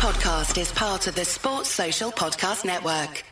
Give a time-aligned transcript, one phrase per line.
[0.00, 3.22] podcast is part of the Sports Social Podcast Network.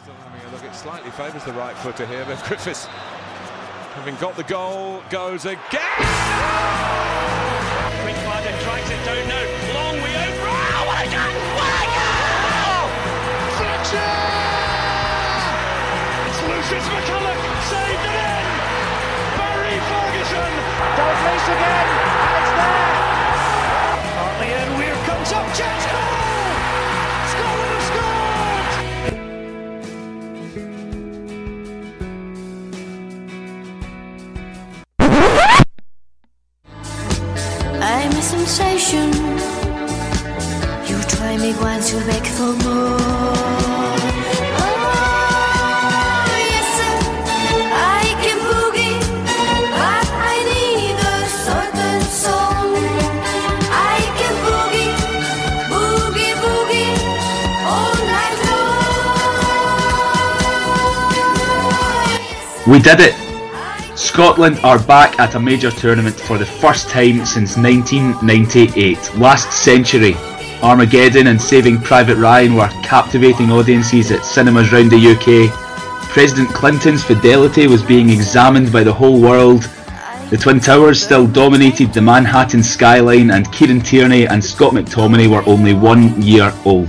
[0.00, 0.64] Still having a look.
[0.64, 2.86] It slightly favours the right footer here, but Griffiths,
[3.92, 5.60] having got the goal, goes again.
[8.00, 9.44] Quick Martin tries it down now.
[9.76, 10.32] Long way out.
[10.32, 11.36] Oh, what a goal!
[11.60, 12.08] What a goal!
[12.56, 12.88] Oh!
[13.60, 14.16] Fletcher!
[16.24, 17.36] It's Lucius McCulloch
[17.68, 18.48] saved it in.
[19.36, 20.52] Barry Ferguson.
[20.96, 22.45] Dalglish again,
[38.46, 39.10] sensation.
[40.86, 42.96] You try me once, you beg for more.
[44.58, 44.76] Oh,
[46.18, 46.92] oh sir.
[62.68, 63.25] We did it!
[64.16, 69.14] Scotland are back at a major tournament for the first time since 1998.
[69.16, 70.14] Last century,
[70.62, 75.52] Armageddon and Saving Private Ryan were captivating audiences at cinemas round the UK.
[76.08, 79.64] President Clinton's fidelity was being examined by the whole world.
[80.30, 85.46] The Twin Towers still dominated the Manhattan skyline, and Kieran Tierney and Scott McTominay were
[85.46, 86.88] only one year old.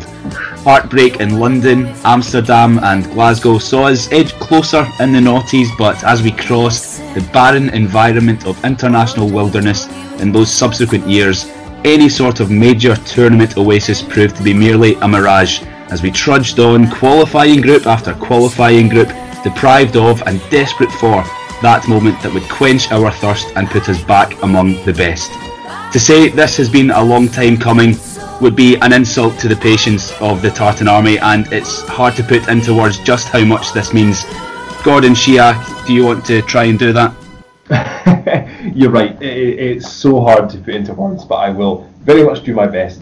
[0.68, 6.22] Heartbreak in London, Amsterdam, and Glasgow saw us edge closer in the noughties, but as
[6.22, 9.88] we crossed the barren environment of international wilderness
[10.20, 11.46] in those subsequent years,
[11.86, 16.60] any sort of major tournament oasis proved to be merely a mirage as we trudged
[16.60, 19.08] on, qualifying group after qualifying group,
[19.46, 21.24] deprived of and desperate for
[21.62, 25.32] that moment that would quench our thirst and put us back among the best.
[25.94, 27.94] To say this has been a long time coming
[28.42, 32.24] would be an insult to the patience of the Tartan Army, and it's hard to
[32.24, 34.26] put into words just how much this means.
[34.84, 37.14] Gordon Shia, do you want to try and do that?
[38.76, 39.20] You're right.
[39.22, 42.68] It, it's so hard to put into words, but I will very much do my
[42.68, 43.02] best.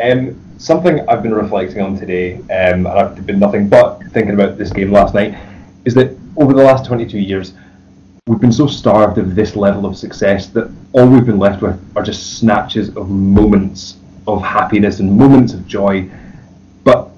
[0.00, 4.58] Um, something I've been reflecting on today, um, and I've been nothing but thinking about
[4.58, 5.36] this game last night,
[5.84, 7.54] is that over the last 22 years,
[8.26, 11.80] we've been so starved of this level of success that all we've been left with
[11.96, 13.96] are just snatches of moments
[14.26, 16.08] of happiness and moments of joy.
[16.84, 17.10] But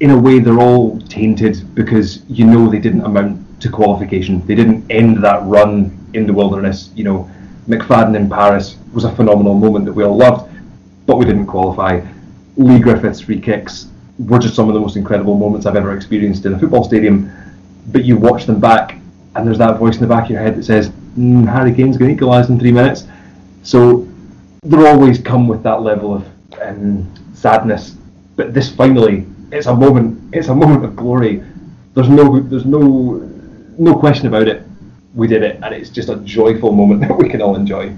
[0.00, 4.44] in a way, they're all tainted because you know they didn't amount to qualification.
[4.46, 6.90] They didn't end that run in the wilderness.
[6.94, 7.30] You know,
[7.68, 10.52] McFadden in Paris was a phenomenal moment that we all loved,
[11.06, 12.00] but we didn't qualify.
[12.56, 16.44] Leigh Griffiths free kicks were just some of the most incredible moments I've ever experienced
[16.44, 17.30] in a football stadium.
[17.88, 18.98] But you watch them back,
[19.34, 21.96] and there's that voice in the back of your head that says, mm, Harry Kane's
[21.96, 23.06] going to equalise in three minutes.
[23.62, 24.06] So
[24.62, 26.26] they always come with that level of
[26.60, 27.96] um, sadness.
[28.36, 30.34] But this finally, it's a moment.
[30.34, 31.42] It's a moment of glory.
[31.94, 33.28] There's no, there's no,
[33.78, 34.62] no question about it.
[35.14, 37.94] We did it, and it's just a joyful moment that we can all enjoy.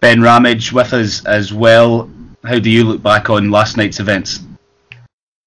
[0.00, 2.10] Ben Ramage with us as well.
[2.44, 4.40] How do you look back on last night's events?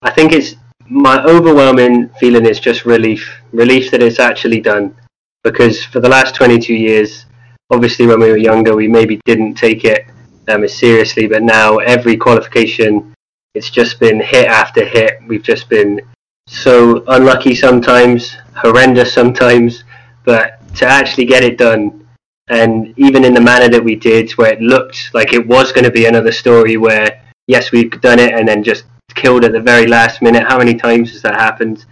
[0.04, 0.56] I think it's
[0.90, 4.96] my overwhelming feeling is just relief, relief that it's actually done.
[5.44, 7.26] Because for the last 22 years,
[7.72, 10.06] obviously when we were younger, we maybe didn't take it
[10.48, 13.14] um, as seriously, but now every qualification,
[13.54, 15.20] it's just been hit after hit.
[15.28, 16.02] We've just been
[16.48, 19.84] so unlucky sometimes, horrendous sometimes,
[20.26, 22.08] but to actually get it done,
[22.50, 25.86] and even in the manner that we did, where it looked like it was going
[25.86, 29.60] to be another story where yes, we've done it, and then just killed at the
[29.60, 30.44] very last minute.
[30.48, 31.86] How many times has that happened?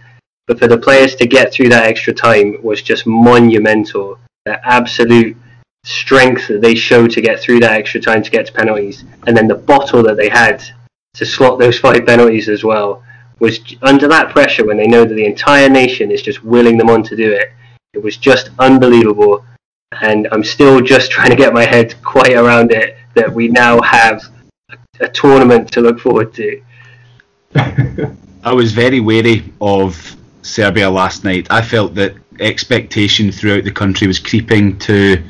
[0.46, 4.18] But for the players to get through that extra time was just monumental.
[4.44, 5.36] The absolute
[5.84, 9.36] strength that they showed to get through that extra time to get to penalties, and
[9.36, 10.62] then the bottle that they had
[11.14, 13.02] to slot those five penalties as well
[13.38, 16.88] was under that pressure when they know that the entire nation is just willing them
[16.88, 17.50] on to do it.
[17.92, 19.44] It was just unbelievable,
[20.00, 23.80] and I'm still just trying to get my head quite around it that we now
[23.82, 24.22] have
[25.00, 26.62] a, tournament to look forward to.
[28.44, 31.48] I was very wary of Serbia last night.
[31.50, 35.22] I felt that expectation throughout the country was creeping to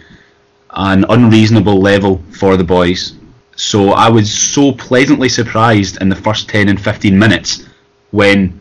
[0.73, 3.15] an unreasonable level for the boys.
[3.57, 7.67] So I was so pleasantly surprised in the first 10 and 15 minutes
[8.11, 8.61] when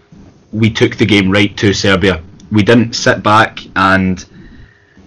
[0.51, 2.21] we took the game right to Serbia.
[2.51, 4.23] We didn't sit back and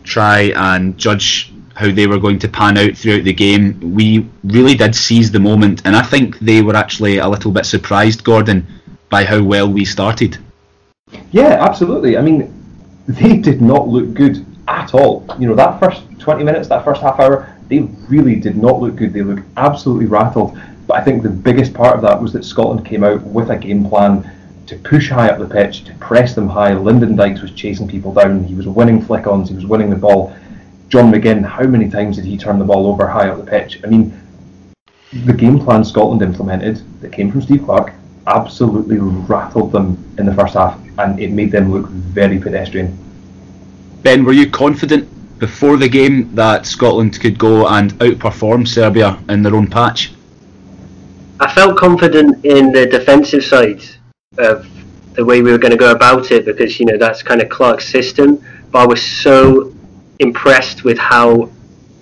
[0.02, 3.94] try and judge how they were going to pan out throughout the game.
[3.94, 7.66] We really did seize the moment, and I think they were actually a little bit
[7.66, 8.66] surprised, Gordon,
[9.10, 10.38] by how well we started.
[11.32, 12.16] Yeah, absolutely.
[12.16, 12.52] I mean,
[13.06, 15.26] they did not look good at all.
[15.38, 18.96] You know, that first 20 minutes, that first half hour, they really did not look
[18.96, 19.12] good.
[19.12, 20.58] They looked absolutely rattled.
[20.86, 23.56] But I think the biggest part of that was that Scotland came out with a
[23.56, 24.30] game plan
[24.66, 26.72] to push high up the pitch, to press them high.
[26.74, 28.42] Lyndon Dykes was chasing people down.
[28.42, 29.50] He was winning flick-ons.
[29.50, 30.34] He was winning the ball.
[30.88, 33.80] John McGinn, how many times did he turn the ball over high up the pitch?
[33.84, 34.18] I mean,
[35.24, 37.92] the game plan Scotland implemented that came from Steve Clarke
[38.26, 42.98] absolutely rattled them in the first half, and it made them look very pedestrian.
[44.02, 45.08] Ben, were you confident
[45.48, 50.00] before the game that Scotland could go and outperform Serbia in their own patch?
[51.38, 53.82] I felt confident in the defensive side
[54.38, 54.66] of
[55.12, 57.50] the way we were going to go about it because you know that's kind of
[57.50, 58.28] Clarke's system.
[58.70, 59.74] But I was so
[60.18, 61.50] impressed with how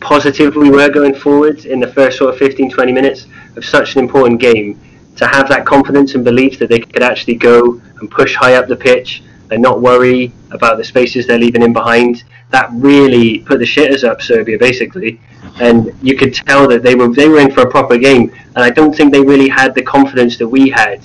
[0.01, 3.97] positive we were going forward in the first sort of 15 20 minutes of such
[3.97, 4.81] an important game
[5.17, 8.69] to have that confidence and belief that they could actually go and push high up
[8.69, 12.25] the pitch and not worry about the spaces they're leaving in behind.
[12.53, 15.19] That really put the shitters up Serbia basically,
[15.61, 18.33] and you could tell that they were they were in for a proper game.
[18.55, 21.01] And I don't think they really had the confidence that we had.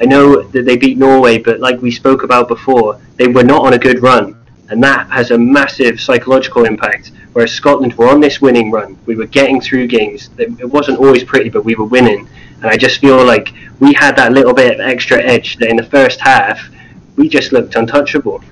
[0.00, 3.66] I know that they beat Norway, but like we spoke about before, they were not
[3.66, 4.36] on a good run,
[4.68, 7.10] and that has a massive psychological impact.
[7.32, 10.30] Whereas Scotland were on this winning run, we were getting through games.
[10.38, 12.28] It wasn't always pretty, but we were winning.
[12.62, 15.76] And I just feel like we had that little bit of extra edge that in
[15.76, 16.70] the first half
[17.16, 18.42] we just looked untouchable.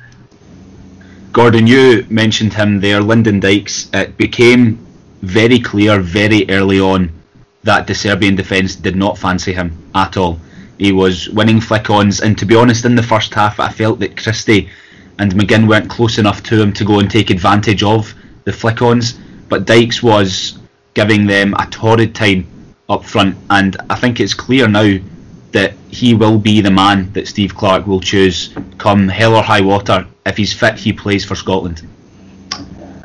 [1.33, 3.89] Gordon, you mentioned him there, Lyndon Dykes.
[3.95, 4.79] It became
[5.23, 7.11] very clear very early on
[7.63, 10.39] that the Serbian defence did not fancy him at all.
[10.77, 14.23] He was winning flick-ons, and to be honest, in the first half, I felt that
[14.23, 14.69] Christie
[15.19, 18.15] and McGinn weren't close enough to him to go and take advantage of
[18.45, 19.19] the flick-ons.
[19.49, 20.59] But Dykes was
[20.93, 22.47] giving them a torrid time
[22.91, 24.99] up front, and I think it's clear now
[25.53, 29.63] that he will be the man that Steve Clarke will choose come hell or high
[29.63, 30.07] water.
[30.25, 31.87] If he's fit, he plays for Scotland.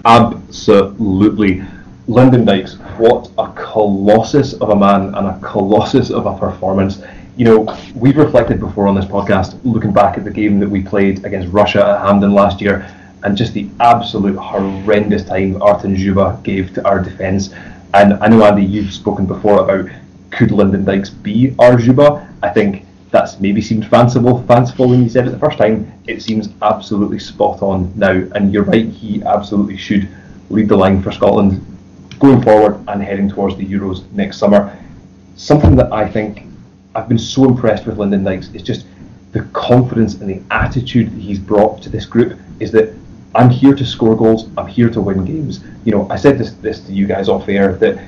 [0.06, 1.64] Absolutely.
[2.08, 7.02] Lyndon Dykes, what a colossus of a man and a colossus of a performance.
[7.36, 10.82] You know, we've reflected before on this podcast, looking back at the game that we
[10.82, 12.90] played against Russia at Hampden last year,
[13.24, 17.50] and just the absolute horrendous time Artem Dzyuba gave to our defence.
[17.94, 19.90] And I know, Andy, you've spoken before about
[20.32, 22.26] could Lyndon Dykes be our Dzyuba?
[22.42, 22.87] I think
[23.18, 25.92] that's maybe seemed fanciful, fanciful when you said it the first time.
[26.06, 28.88] It seems absolutely spot on now, and you're right.
[28.88, 30.08] He absolutely should
[30.52, 31.66] lead the line for Scotland
[32.20, 34.78] going forward and heading towards the Euros next summer.
[35.36, 36.44] Something that I think
[36.94, 38.86] I've been so impressed with Lyndon Dykes is just
[39.32, 42.40] the confidence and the attitude that he's brought to this group.
[42.60, 42.94] Is that
[43.34, 44.48] I'm here to score goals.
[44.58, 45.64] I'm here to win games.
[45.86, 48.00] You know, I said this this to you guys off air that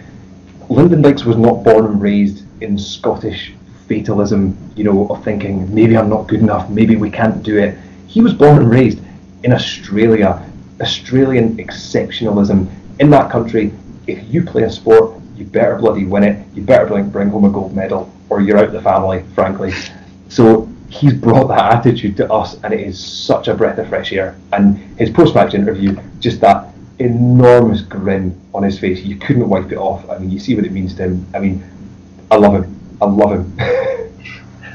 [0.70, 3.54] Lyndon Dykes was not born and raised in Scottish
[3.90, 7.78] fatalism, you know, of thinking maybe I'm not good enough, maybe we can't do it.
[8.08, 9.00] He was born and raised
[9.44, 10.46] in Australia,
[10.80, 12.72] Australian exceptionalism.
[13.00, 13.74] In that country,
[14.08, 16.46] if you play a sport, you better bloody win it.
[16.54, 19.74] You better bring, home a gold medal, or you're out of the family, frankly.
[20.28, 24.12] So he's brought that attitude to us, and it is such a breath of fresh
[24.12, 24.38] air.
[24.52, 29.78] And his post-match interview, just that enormous grin on his face, you couldn't wipe it
[29.78, 30.08] off.
[30.10, 31.26] I mean, you see what it means to him.
[31.34, 31.64] I mean,
[32.30, 32.98] I love him.
[33.02, 33.58] I love him.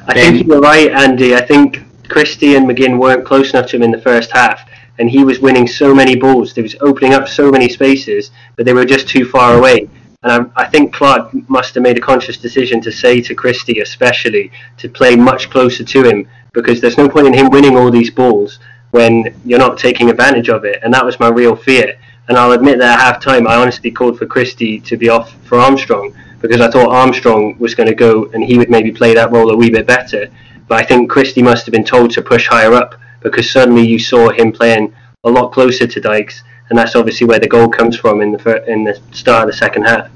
[0.07, 1.35] I think you're right, Andy.
[1.35, 4.69] I think Christie and McGinn weren't close enough to him in the first half,
[4.99, 6.55] and he was winning so many balls.
[6.55, 9.89] He was opening up so many spaces, but they were just too far away.
[10.23, 13.81] And I, I, think Clarke must have made a conscious decision to say to Christie,
[13.81, 17.91] especially, to play much closer to him, because there's no point in him winning all
[17.91, 18.59] these balls
[18.91, 20.81] when you're not taking advantage of it.
[20.83, 21.97] And that was my real fear.
[22.29, 25.35] And I'll admit that at half time, I honestly called for Christie to be off
[25.45, 26.15] for Armstrong
[26.45, 29.49] because I thought Armstrong was going to go and he would maybe play that role
[29.51, 30.31] a wee bit better.
[30.69, 33.99] But I think Christie must have been told to push higher up because suddenly you
[33.99, 37.97] saw him playing a lot closer to Dykes, and that's obviously where the goal comes
[37.97, 40.11] from in the in the start of the second half.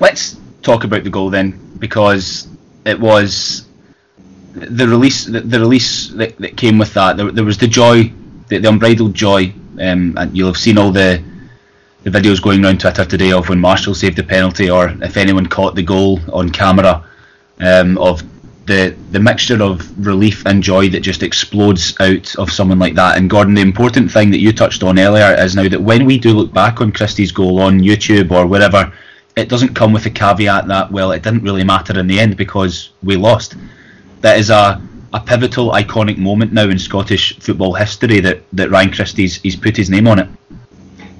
[0.00, 2.48] Let's talk about the goal then, because
[2.84, 3.66] it was
[4.52, 7.16] the release the, the release that, that, came with that.
[7.16, 8.12] There, there was the joy,
[8.48, 11.22] the, the unbridled joy, um, and you'll have seen all the
[12.04, 15.46] the videos going around Twitter today of when Marshall saved the penalty, or if anyone
[15.46, 17.02] caught the goal on camera,
[17.60, 18.22] um, of
[18.66, 23.16] the the mixture of relief and joy that just explodes out of someone like that.
[23.16, 26.18] And Gordon, the important thing that you touched on earlier is now that when we
[26.18, 28.92] do look back on Christie's goal on YouTube or wherever,
[29.36, 32.36] it doesn't come with a caveat that well, it didn't really matter in the end
[32.36, 33.56] because we lost.
[34.20, 34.80] That is a
[35.14, 39.76] a pivotal, iconic moment now in Scottish football history that, that Ryan Christie's he's put
[39.76, 40.28] his name on it.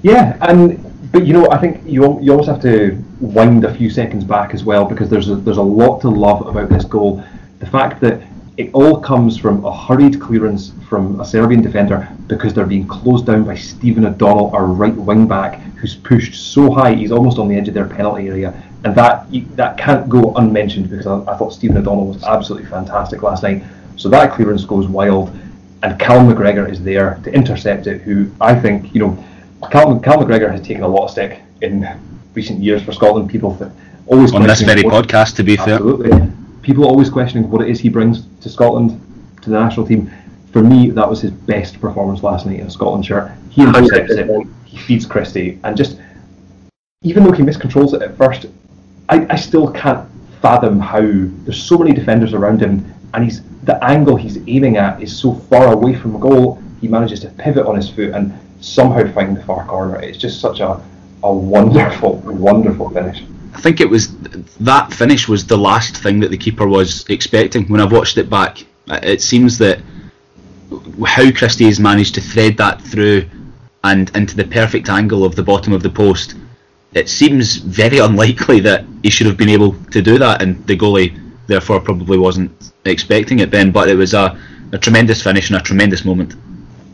[0.05, 0.77] Yeah, and
[1.11, 4.53] but you know, I think you you always have to wind a few seconds back
[4.53, 7.23] as well because there's a, there's a lot to love about this goal.
[7.57, 8.21] The fact that
[8.57, 13.25] it all comes from a hurried clearance from a Serbian defender because they're being closed
[13.25, 17.47] down by Stephen O'Donnell, our right wing back, who's pushed so high he's almost on
[17.47, 18.53] the edge of their penalty area.
[18.83, 23.23] And that that can't go unmentioned because I, I thought Stephen O'Donnell was absolutely fantastic
[23.23, 23.63] last night.
[23.95, 25.35] So that clearance goes wild,
[25.81, 28.01] and Cal McGregor is there to intercept it.
[28.03, 29.25] Who I think you know,
[29.69, 31.87] Cal, Cal McGregor has taken a lot of stick in
[32.33, 33.29] recent years for Scotland.
[33.29, 33.71] People th-
[34.07, 36.09] always on this very what, podcast, to be absolutely.
[36.09, 36.31] fair.
[36.61, 38.99] People always questioning what it is he brings to Scotland,
[39.41, 40.11] to the national team.
[40.51, 43.31] For me, that was his best performance last night in a Scotland shirt.
[43.49, 45.99] He intercepts it, he feeds Christie, and just
[47.01, 48.47] even though he miscontrols it at first,
[49.09, 50.09] I, I still can't
[50.41, 55.01] fathom how there's so many defenders around him, and he's the angle he's aiming at
[55.01, 56.61] is so far away from the goal.
[56.81, 59.99] He manages to pivot on his foot and somehow find the far corner.
[59.99, 60.81] It's just such a
[61.25, 63.23] a wonderful, wonderful finish.
[63.53, 64.15] I think it was
[64.57, 67.67] that finish was the last thing that the keeper was expecting.
[67.67, 69.79] When I've watched it back, it seems that
[71.05, 73.27] how Christie has managed to thread that through
[73.83, 76.35] and into the perfect angle of the bottom of the post.
[76.93, 80.77] It seems very unlikely that he should have been able to do that, and the
[80.77, 82.51] goalie therefore probably wasn't
[82.85, 83.71] expecting it, Ben.
[83.71, 84.37] But it was a,
[84.73, 86.35] a tremendous finish and a tremendous moment.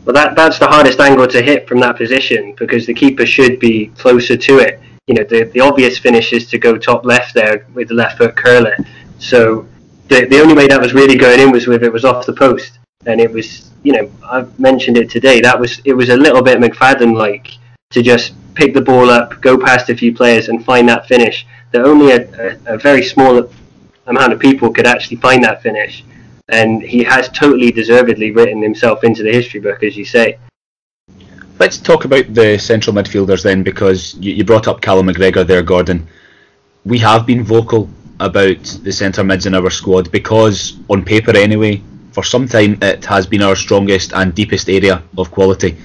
[0.04, 3.60] Well, that that's the hardest angle to hit from that position because the keeper should
[3.60, 4.80] be closer to it.
[5.06, 8.18] You know, the, the obvious finish is to go top left there with the left
[8.18, 8.76] foot curler.
[9.18, 9.66] So
[10.08, 12.32] the, the only way that was really going in was if it was off the
[12.32, 12.78] post.
[13.06, 15.40] And it was, you know, I've mentioned it today.
[15.40, 17.56] That was it was a little bit McFadden like
[17.90, 21.46] to just pick the ball up, go past a few players, and find that finish.
[21.70, 23.48] That only a, a, a very small
[24.06, 26.04] amount of people could actually find that finish
[26.48, 30.38] and he has totally deservedly written himself into the history book, as you say.
[31.58, 35.62] Let's talk about the central midfielders then, because you, you brought up Callum McGregor there,
[35.62, 36.06] Gordon.
[36.84, 37.88] We have been vocal
[38.20, 41.82] about the centre mids in our squad because, on paper anyway,
[42.12, 45.76] for some time it has been our strongest and deepest area of quality.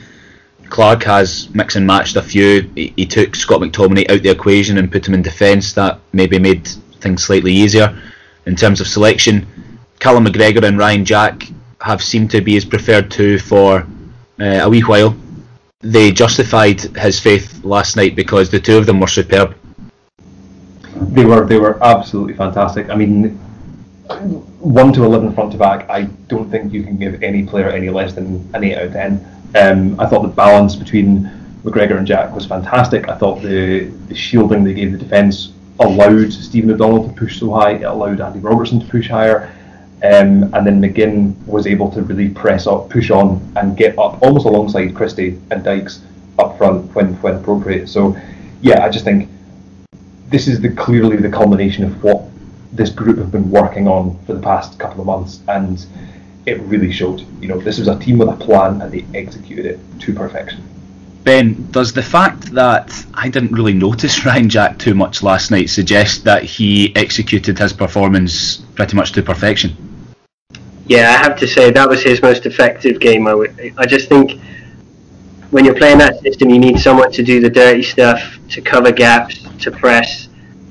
[0.70, 2.70] Clarke has mix and matched a few.
[2.76, 5.74] He, he took Scott McTominay out the equation and put him in defence.
[5.74, 6.68] That maybe made
[7.00, 7.98] things slightly easier
[8.46, 9.48] in terms of selection.
[10.00, 11.48] Callum McGregor and Ryan Jack
[11.82, 13.86] have seemed to be his preferred two for
[14.40, 15.16] uh, a wee while.
[15.82, 19.56] They justified his faith last night because the two of them were superb.
[21.14, 22.90] They were they were absolutely fantastic.
[22.90, 23.38] I mean,
[24.60, 25.90] one to eleven front to back.
[25.90, 28.94] I don't think you can give any player any less than an eight out of
[28.94, 29.26] ten.
[29.56, 31.30] Um, I thought the balance between
[31.64, 33.08] McGregor and Jack was fantastic.
[33.10, 37.54] I thought the, the shielding they gave the defence allowed Stephen O'Donnell to push so
[37.54, 37.74] high.
[37.74, 39.54] It allowed Andy Robertson to push higher.
[40.04, 44.22] Um, and then McGinn was able to really press up, push on, and get up
[44.22, 46.02] almost alongside Christie and Dykes
[46.38, 47.90] up front when when appropriate.
[47.90, 48.16] So,
[48.62, 49.28] yeah, I just think
[50.30, 52.24] this is the clearly the culmination of what
[52.72, 55.84] this group have been working on for the past couple of months, and
[56.46, 57.26] it really showed.
[57.42, 60.64] You know, this was a team with a plan, and they executed it to perfection.
[61.24, 65.70] Ben, does the fact that I didn't really notice Ryan Jack too much last night
[65.70, 69.87] suggest that he executed his performance pretty much to perfection?
[70.88, 73.28] Yeah, I have to say that was his most effective game.
[73.28, 74.40] I, would, I just think
[75.52, 78.92] when you're playing that system, you need someone to do the dirty stuff, to cover
[78.92, 80.30] gaps, to press,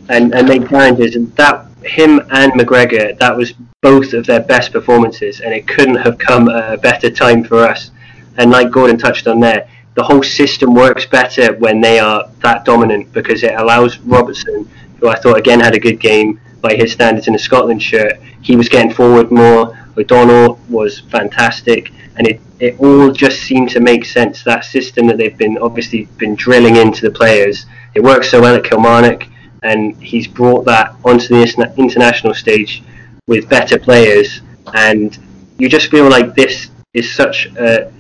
[0.09, 1.17] and, and make challenges.
[1.17, 5.97] And that him and McGregor, that was both of their best performances, and it couldn't
[5.97, 7.91] have come at a better time for us.
[8.39, 12.65] And like Gordon touched on there, the whole system works better when they are that
[12.65, 14.69] dominant because it allows Robertson,
[14.99, 18.19] who I thought again had a good game by his standards in a Scotland shirt,
[18.41, 19.77] he was getting forward more.
[19.99, 24.43] O'Donnell was fantastic, and it, it all just seemed to make sense.
[24.43, 28.55] That system that they've been obviously been drilling into the players, it works so well
[28.55, 29.25] at Kilmarnock,
[29.63, 32.83] and he's brought that onto the international stage
[33.27, 34.41] with better players,
[34.75, 35.19] and
[35.59, 37.93] you just feel like this is such a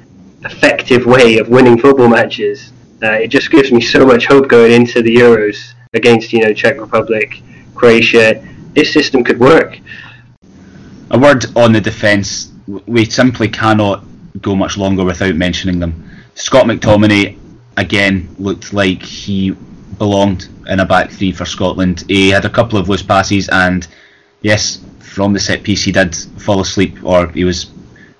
[0.44, 2.72] effective way of winning football matches.
[3.02, 6.52] Uh, it just gives me so much hope going into the Euros against you know
[6.52, 7.42] Czech Republic,
[7.74, 8.42] Croatia.
[8.74, 9.78] This system could work.
[11.10, 12.50] A word on the defence.
[12.66, 14.04] We simply cannot
[14.42, 16.10] go much longer without mentioning them.
[16.34, 17.38] Scott McTominay
[17.76, 19.50] again looked like he
[19.98, 22.04] belonged in a back three for Scotland.
[22.08, 23.86] He had a couple of loose passes, and
[24.42, 27.64] yes, from the set piece he did fall asleep, or he was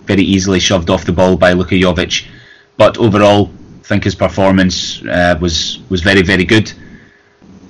[0.04, 2.26] very easily shoved off the ball by Luka Jovic.
[2.76, 3.50] But overall,
[3.80, 6.72] I think his performance uh, was was very very good.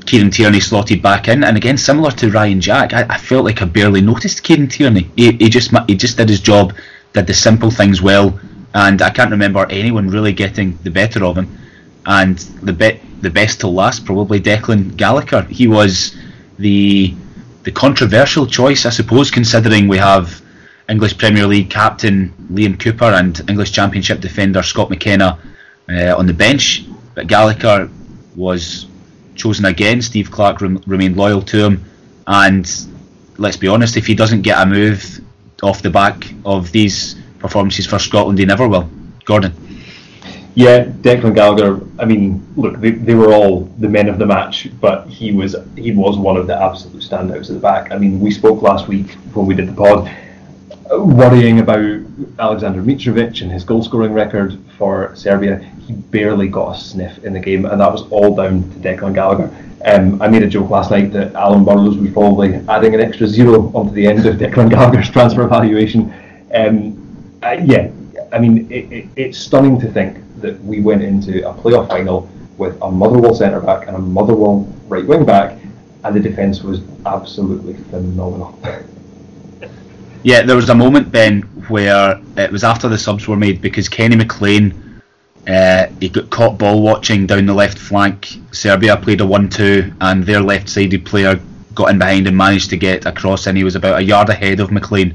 [0.06, 3.60] Kieran Tierney slotted back in, and again, similar to Ryan Jack, I, I felt like
[3.60, 5.10] I barely noticed Kieran Tierney.
[5.16, 6.74] He, he just he just did his job,
[7.12, 8.38] did the simple things well,
[8.74, 11.58] and I can't remember anyone really getting the better of him.
[12.06, 15.42] And the be- the best to last, probably Declan Gallagher.
[15.42, 16.16] He was
[16.58, 17.14] the
[17.64, 20.40] the controversial choice, I suppose, considering we have
[20.88, 25.38] English Premier League captain Liam Cooper and English Championship defender Scott McKenna
[25.88, 26.84] uh, on the bench.
[27.16, 27.90] But Gallagher
[28.36, 28.86] was
[29.36, 30.02] chosen again.
[30.02, 31.84] Steve Clarke rem- remained loyal to him,
[32.26, 32.68] and
[33.38, 35.20] let's be honest, if he doesn't get a move
[35.62, 38.88] off the back of these performances for Scotland, he never will.
[39.24, 39.52] Gordon.
[40.54, 41.86] Yeah, Declan Gallagher.
[41.98, 45.54] I mean, look, they, they were all the men of the match, but he was
[45.76, 47.92] he was one of the absolute standouts at the back.
[47.92, 50.10] I mean, we spoke last week when we did the pod,
[50.90, 52.00] worrying about
[52.38, 55.58] Alexander Mitrovic and his goal scoring record for Serbia.
[55.86, 59.14] He barely got a sniff in the game, and that was all down to Declan
[59.14, 59.50] Gallagher.
[59.84, 63.26] Um, I made a joke last night that Alan Burrows was probably adding an extra
[63.26, 66.12] zero onto the end of Declan Gallagher's transfer evaluation.
[66.54, 67.90] Um, uh, yeah,
[68.32, 72.28] I mean, it, it, it's stunning to think that we went into a playoff final
[72.58, 75.58] with a Motherwell centre back and a Motherwell right wing back,
[76.04, 78.58] and the defence was absolutely phenomenal.
[80.22, 83.88] Yeah, there was a moment, Ben, where it was after the subs were made because
[83.88, 84.86] Kenny McLean
[85.46, 88.28] uh, he got caught ball watching down the left flank.
[88.50, 91.40] Serbia played a 1 2, and their left sided player
[91.74, 94.60] got in behind and managed to get across, and he was about a yard ahead
[94.60, 95.14] of McLean.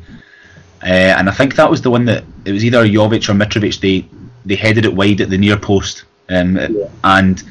[0.83, 3.79] Uh, and I think that was the one that it was either Jovic or Mitrovic.
[3.79, 4.07] They
[4.45, 6.87] they headed it wide at the near post, um, yeah.
[7.03, 7.43] and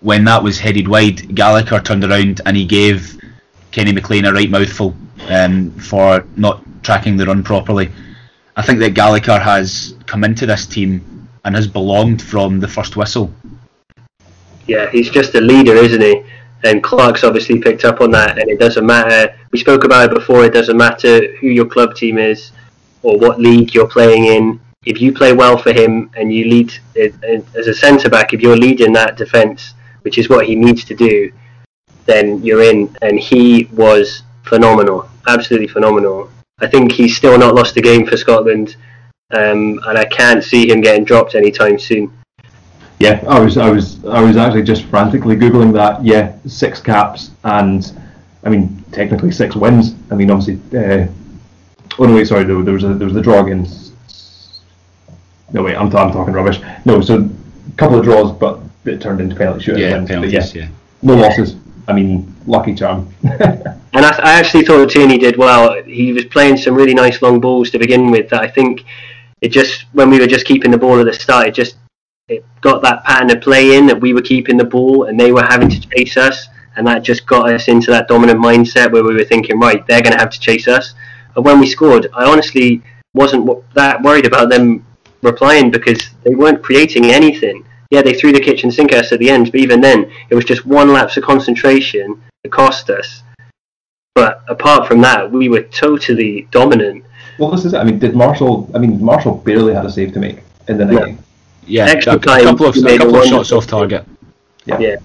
[0.00, 3.18] when that was headed wide, Gallagher turned around and he gave
[3.74, 4.94] Kenny McLean a right mouthful
[5.28, 7.90] um, for not tracking the run properly.
[8.54, 12.96] I think that Gallagher has come into this team and has belonged from the first
[12.96, 13.34] whistle.
[14.68, 16.22] Yeah, he's just a leader, isn't he?
[16.62, 19.36] And Clarke's obviously picked up on that, and it doesn't matter.
[19.50, 20.44] We spoke about it before.
[20.44, 22.52] It doesn't matter who your club team is
[23.02, 24.60] or what league you're playing in.
[24.86, 28.56] If you play well for him and you lead as a centre back, if you're
[28.56, 31.32] leading that defence, which is what he needs to do,
[32.06, 32.94] then you're in.
[33.02, 36.30] And he was phenomenal, absolutely phenomenal.
[36.60, 38.76] I think he's still not lost a game for Scotland,
[39.32, 42.12] um, and I can't see him getting dropped anytime soon.
[43.00, 46.04] Yeah, I was, I was, I was actually just frantically googling that.
[46.04, 47.92] Yeah, six caps, and
[48.44, 49.96] I mean technically six wins.
[50.10, 50.78] I mean obviously.
[50.78, 51.08] Uh,
[51.98, 53.92] oh no, wait, sorry, there, there was a, there was the draw against.
[55.52, 56.60] No wait, I'm, I'm talking rubbish.
[56.84, 57.28] No, so
[57.68, 59.82] a couple of draws, but it turned into penalty shooting.
[59.82, 60.54] Yeah, penalties.
[60.54, 60.68] Yeah, yeah,
[61.02, 61.56] no losses.
[61.86, 63.12] I mean, lucky charm.
[63.22, 65.82] and I, I, actually thought Tierney did well.
[65.82, 68.30] He was playing some really nice long balls to begin with.
[68.30, 68.84] That I think
[69.40, 71.76] it just when we were just keeping the ball at the start, it just
[72.28, 75.30] it got that pattern of play in that we were keeping the ball and they
[75.30, 79.04] were having to chase us, and that just got us into that dominant mindset where
[79.04, 80.94] we were thinking, right, they're going to have to chase us.
[81.36, 84.84] And when we scored, I honestly wasn't that worried about them
[85.22, 89.20] replying because they weren't creating anything yeah, they threw the kitchen sink at us at
[89.20, 93.22] the end, but even then, it was just one lapse of concentration that cost us.
[94.14, 97.04] But apart from that, we were totally dominant.
[97.38, 97.78] Well, this is it.
[97.78, 98.70] I mean, did Marshall?
[98.74, 101.18] I mean, Marshall barely had a save to make in the game.
[101.66, 104.04] Yeah, yeah a, couple of, a couple of shots off target.
[104.66, 104.78] Yeah.
[104.78, 104.96] yeah.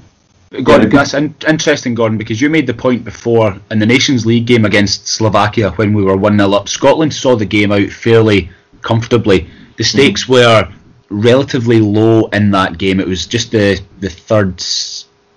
[0.64, 4.48] Gordon, that's in- interesting, Gordon, because you made the point before in the Nations League
[4.48, 6.68] game against Slovakia when we were 1 0 up.
[6.68, 8.50] Scotland saw the game out fairly
[8.82, 9.48] comfortably.
[9.78, 10.34] The stakes mm-hmm.
[10.34, 10.74] were
[11.10, 13.00] relatively low in that game.
[13.00, 14.64] It was just the the third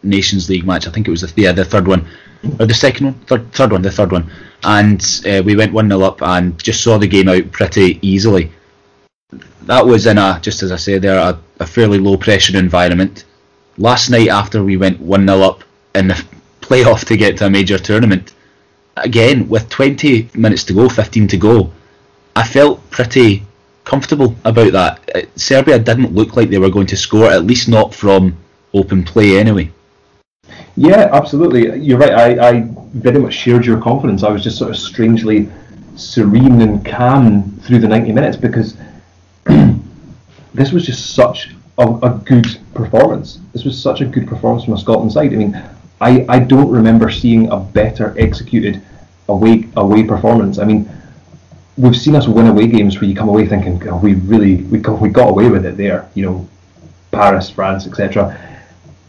[0.03, 0.87] Nations League match.
[0.87, 2.07] I think it was the yeah the third one
[2.59, 4.31] or the second one, third third one, the third one,
[4.65, 8.51] and uh, we went one 0 up and just saw the game out pretty easily.
[9.63, 13.25] That was in a just as I say there a, a fairly low pressure environment.
[13.79, 16.25] Last night after we went one 0 up in the
[16.61, 18.35] playoff to get to a major tournament,
[18.97, 21.73] again with 20 minutes to go, 15 to go,
[22.37, 23.45] I felt pretty
[23.85, 25.11] comfortable about that.
[25.15, 28.37] Uh, Serbia didn't look like they were going to score, at least not from
[28.75, 29.71] open play anyway.
[30.77, 31.79] Yeah, absolutely.
[31.79, 32.13] You're right.
[32.13, 34.23] I, I very much shared your confidence.
[34.23, 35.49] I was just sort of strangely
[35.97, 38.77] serene and calm through the 90 minutes because
[40.55, 43.41] this was just such a, a, good performance.
[43.53, 45.33] This was such a good performance from a Scotland side.
[45.33, 45.63] I mean,
[46.01, 48.83] I, I don't remember seeing a better executed
[49.29, 50.59] away away performance.
[50.59, 50.91] I mean,
[51.77, 54.79] we've seen us win away games where you come away thinking, oh, we really we
[54.79, 56.49] got, we got away with it there, you know,
[57.11, 58.39] Paris, France, etc.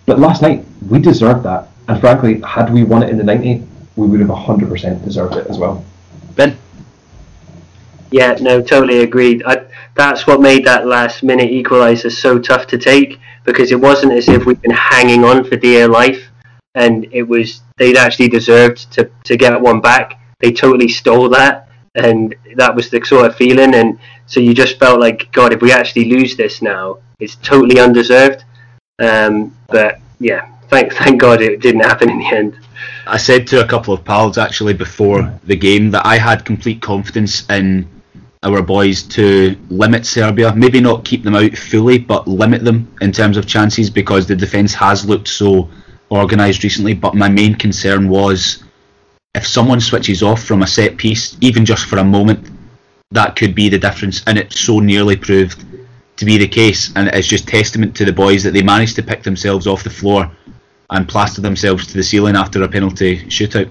[0.05, 3.67] But last night we deserved that, and frankly, had we won it in the 90,
[3.95, 5.83] we would have 100% deserved it as well.
[6.35, 6.57] Ben.
[8.11, 9.43] Yeah, no, totally agreed.
[9.45, 14.13] I, that's what made that last minute equaliser so tough to take because it wasn't
[14.13, 16.29] as if we'd been hanging on for dear life,
[16.75, 20.19] and it was they'd actually deserved to to get one back.
[20.39, 23.75] They totally stole that and that was the sort of feeling.
[23.75, 27.79] And so you just felt like, God, if we actually lose this now, it's totally
[27.79, 28.43] undeserved.
[28.99, 32.57] Um, but yeah, thank thank God it didn't happen in the end.
[33.05, 36.81] I said to a couple of pals actually before the game that I had complete
[36.81, 37.87] confidence in
[38.43, 40.53] our boys to limit Serbia.
[40.55, 44.35] Maybe not keep them out fully, but limit them in terms of chances because the
[44.35, 45.69] defence has looked so
[46.11, 46.93] organised recently.
[46.93, 48.63] But my main concern was
[49.35, 52.49] if someone switches off from a set piece, even just for a moment,
[53.11, 54.23] that could be the difference.
[54.27, 55.65] And it so nearly proved
[56.17, 56.91] to be the case.
[56.95, 59.89] And it's just testament to the boys that they managed to pick themselves off the
[59.89, 60.31] floor
[60.89, 63.69] and plaster themselves to the ceiling after a penalty shootout.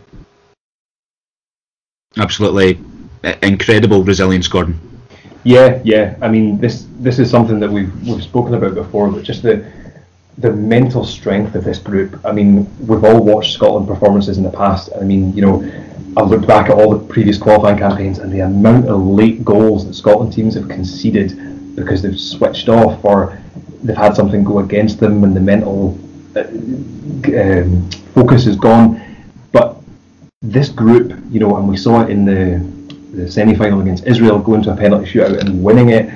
[2.16, 2.80] Absolutely
[3.42, 4.78] incredible resilience, Gordon.
[5.44, 6.16] Yeah, yeah.
[6.20, 9.64] I mean, this this is something that we've we've spoken about before, but just the
[10.38, 12.18] the mental strength of this group.
[12.24, 14.90] I mean, we've all watched Scotland performances in the past.
[14.98, 15.62] I mean, you know,
[16.16, 19.86] I've looked back at all the previous qualifying campaigns and the amount of late goals
[19.86, 23.38] that Scotland teams have conceded because they've switched off or
[23.82, 25.98] they've had something go against them and the mental
[26.36, 29.00] uh, um, focus is gone.
[29.52, 29.76] But
[30.40, 32.72] this group, you know, and we saw it in the
[33.12, 36.10] the semi-final against Israel, going to a penalty shootout and winning it.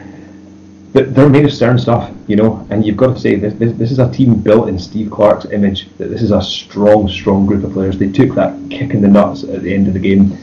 [1.04, 3.90] They're made of stern stuff, you know, and you've got to say this, this, this
[3.90, 5.88] is a team built in Steve Clarke's image.
[5.98, 7.98] That this is a strong, strong group of players.
[7.98, 10.38] They took that kick in the nuts at the end of the game,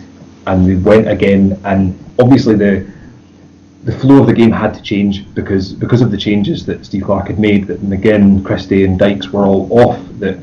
[0.46, 1.60] and they went again.
[1.66, 2.92] And obviously the
[3.84, 7.04] the flow of the game had to change because because of the changes that Steve
[7.04, 7.68] Clarke had made.
[7.68, 10.00] That McGinn, Christie, and Dykes were all off.
[10.20, 10.38] That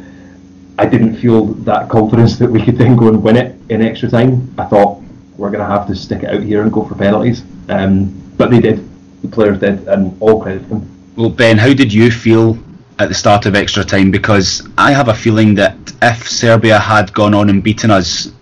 [0.79, 4.11] I didn't feel that confidence that we could then go and win it in extra
[4.11, 4.53] time.
[4.59, 5.03] I thought
[5.37, 7.43] we're going to have to stick it out here and go for penalties.
[7.69, 8.90] Um, but they did.
[9.23, 11.13] The players did, and um, all credit to them.
[11.17, 12.59] Well, Ben, how did you feel
[12.99, 14.11] at the start of extra time?
[14.11, 18.33] Because I have a feeling that if Serbia had gone on and beaten us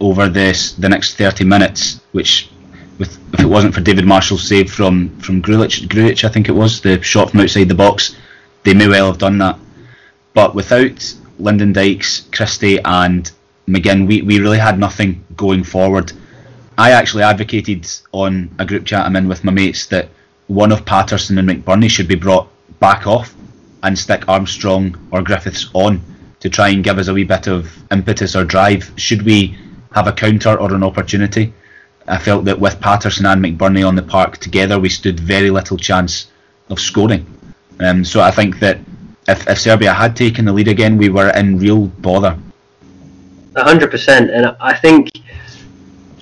[0.00, 2.50] over this the next 30 minutes, which
[2.98, 6.52] with, if it wasn't for David Marshall's save from from Grujic, Grujic, I think it
[6.52, 8.16] was the shot from outside the box,
[8.64, 9.58] they may well have done that.
[10.34, 13.30] But without Lyndon Dykes, Christie, and
[13.68, 16.12] McGinn, we, we really had nothing going forward.
[16.76, 20.08] I actually advocated on a group chat I'm in with my mates that
[20.48, 22.48] one of Paterson and McBurnie should be brought
[22.80, 23.34] back off
[23.82, 26.00] and stick Armstrong or Griffiths on
[26.40, 28.90] to try and give us a wee bit of impetus or drive.
[28.96, 29.56] Should we
[29.92, 31.52] have a counter or an opportunity?
[32.06, 35.76] I felt that with Paterson and McBurnie on the park together, we stood very little
[35.76, 36.30] chance
[36.70, 37.26] of scoring.
[37.80, 38.78] Um, so I think that
[39.28, 42.38] if, if Serbia had taken the lead again, we were in real bother.
[43.56, 45.10] hundred percent, and I think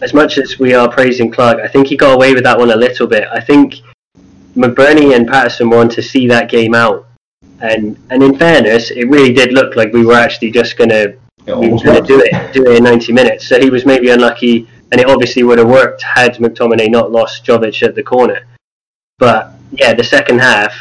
[0.02, 2.70] as much as we are praising Clarke, I think he got away with that one
[2.70, 3.28] a little bit.
[3.32, 3.76] I think
[4.56, 7.06] McBurnie and Paterson wanted to see that game out,
[7.60, 11.16] and and in fairness, it really did look like we were actually just going to
[11.46, 13.46] we were going to do it do it in 90 minutes.
[13.46, 17.44] So he was maybe unlucky, and it obviously would have worked had McTominay not lost
[17.44, 18.46] Jovic at the corner.
[19.18, 20.74] But yeah, the second half,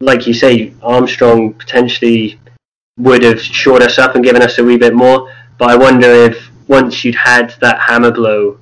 [0.00, 2.38] like you say, Armstrong potentially
[2.98, 5.32] would have shored us up and given us a wee bit more.
[5.58, 8.58] But I wonder if once you'd had that hammer blow,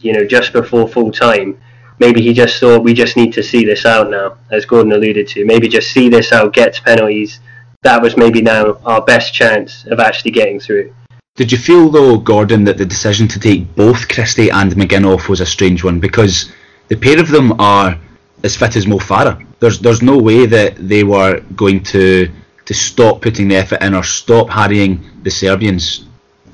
[0.00, 1.60] you know, just before full time,
[2.04, 5.26] maybe he just thought we just need to see this out now, as Gordon alluded
[5.28, 5.44] to.
[5.52, 7.40] Maybe just see this out, get penalties.
[7.82, 10.92] That was maybe now our best chance of actually getting through.
[11.36, 15.28] Did you feel though, Gordon, that the decision to take both Christie and McGinn off
[15.28, 16.52] was a strange one because
[16.88, 17.98] the pair of them are
[18.42, 19.36] as fit as Mo Farah.
[19.60, 22.28] There's there's no way that they were going to
[22.68, 26.04] to stop putting the effort in or stop harrying the Serbians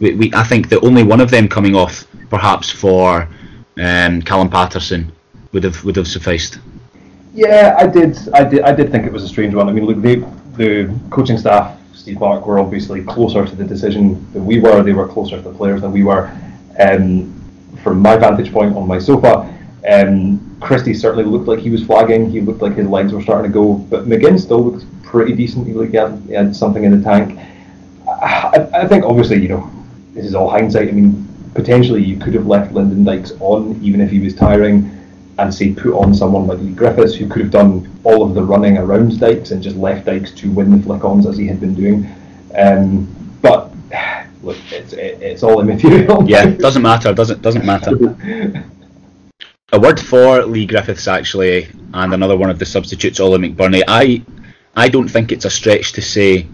[0.01, 3.29] we, we, I think that only one of them coming off, perhaps for
[3.79, 5.13] um, Callum Paterson,
[5.53, 6.59] would have would have sufficed.
[7.35, 8.17] Yeah, I did.
[8.35, 8.63] I did.
[8.63, 9.69] I did think it was a strange one.
[9.69, 10.17] I mean, look, they,
[10.57, 14.83] the coaching staff, Steve Clarke, were obviously closer to the decision than we were.
[14.83, 16.31] They were closer to the players than we were.
[16.79, 17.35] Um,
[17.83, 19.55] from my vantage point on my sofa,
[19.89, 22.31] um, Christie certainly looked like he was flagging.
[22.31, 23.75] He looked like his legs were starting to go.
[23.75, 25.67] But McGinn still looked pretty decent.
[25.67, 27.39] He looked like he had something in the tank.
[28.09, 29.71] I, I think obviously, you know,
[30.15, 30.89] this is all hindsight.
[30.89, 34.98] I mean, potentially you could have left Lyndon Dykes on even if he was tiring,
[35.39, 38.43] and say put on someone like Leigh Griffiths who could have done all of the
[38.43, 41.75] running around Dykes and just left Dykes to win the flick-ons as he had been
[41.75, 42.09] doing.
[42.57, 43.07] Um,
[43.41, 43.73] but
[44.43, 46.29] look, it's it, it's all immaterial.
[46.29, 47.15] Yeah, doesn't matter.
[47.15, 47.93] Doesn't doesn't matter.
[49.71, 53.83] A word for Leigh Griffiths actually, and another one of the substitutes, Ollie McBurnie.
[53.87, 54.23] I
[54.75, 56.47] I don't think it's a stretch to say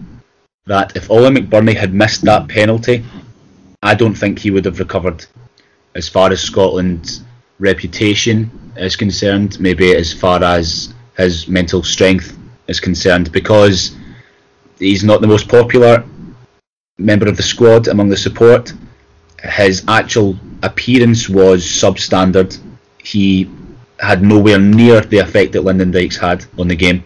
[0.65, 3.03] that if Ollie McBurnie had missed that penalty,
[3.81, 5.25] I don't think he would have recovered
[5.95, 7.23] as far as Scotland's
[7.59, 12.37] reputation is concerned, maybe as far as his mental strength
[12.67, 13.95] is concerned, because
[14.79, 16.03] he's not the most popular
[16.97, 18.73] member of the squad among the support.
[19.43, 22.59] His actual appearance was substandard.
[22.97, 23.49] He
[23.99, 27.03] had nowhere near the effect that Lyndon Dykes had on the game.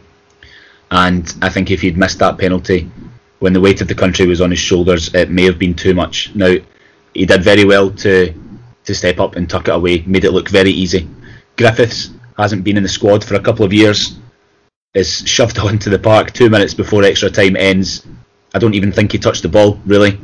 [0.92, 2.90] And I think if he'd missed that penalty,
[3.40, 5.94] when the weight of the country was on his shoulders, it may have been too
[5.94, 6.34] much.
[6.34, 6.56] Now,
[7.14, 8.34] he did very well to
[8.90, 11.08] to step up and tuck it away, made it look very easy.
[11.58, 14.18] Griffiths hasn't been in the squad for a couple of years,
[14.96, 18.08] is shoved onto the park two minutes before extra time ends.
[18.56, 20.20] I don't even think he touched the ball, really.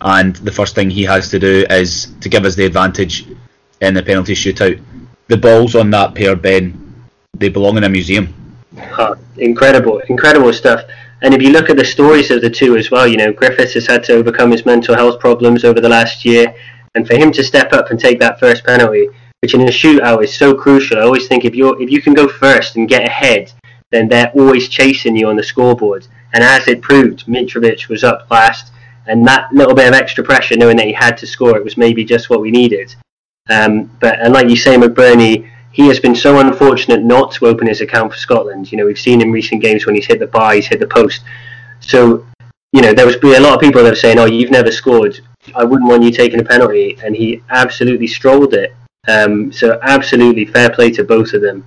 [0.00, 3.26] And the first thing he has to do is to give us the advantage
[3.80, 4.82] in the penalty shootout.
[5.28, 8.34] The balls on that pair, Ben, they belong in a museum.
[8.98, 10.82] Oh, incredible, incredible stuff.
[11.22, 13.74] And if you look at the stories of the two as well, you know, Griffiths
[13.74, 16.52] has had to overcome his mental health problems over the last year,
[16.98, 19.08] and for him to step up and take that first penalty,
[19.40, 20.98] which in a shootout is so crucial.
[20.98, 23.52] I always think if you if you can go first and get ahead,
[23.92, 26.06] then they're always chasing you on the scoreboard.
[26.34, 28.72] And as it proved, Mitrovic was up last,
[29.06, 31.76] and that little bit of extra pressure, knowing that he had to score, it was
[31.76, 32.94] maybe just what we needed.
[33.48, 37.68] Um, but and like you say, McBurnie he has been so unfortunate not to open
[37.68, 38.72] his account for Scotland.
[38.72, 40.88] You know, we've seen in recent games when he's hit the bar, he's hit the
[40.88, 41.22] post.
[41.78, 42.26] So,
[42.72, 45.20] you know, there was a lot of people that were saying, "Oh, you've never scored.
[45.54, 48.74] I wouldn't want you taking a penalty," and he absolutely strolled it.
[49.06, 51.66] Um, so, absolutely fair play to both of them.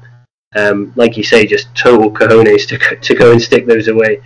[0.56, 4.22] Um, like you say, just total cojones to to go and stick those away.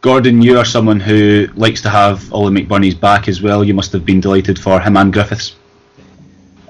[0.00, 3.64] Gordon, you are someone who likes to have Ollie McBurnie's back as well.
[3.64, 5.56] You must have been delighted for him and Griffiths.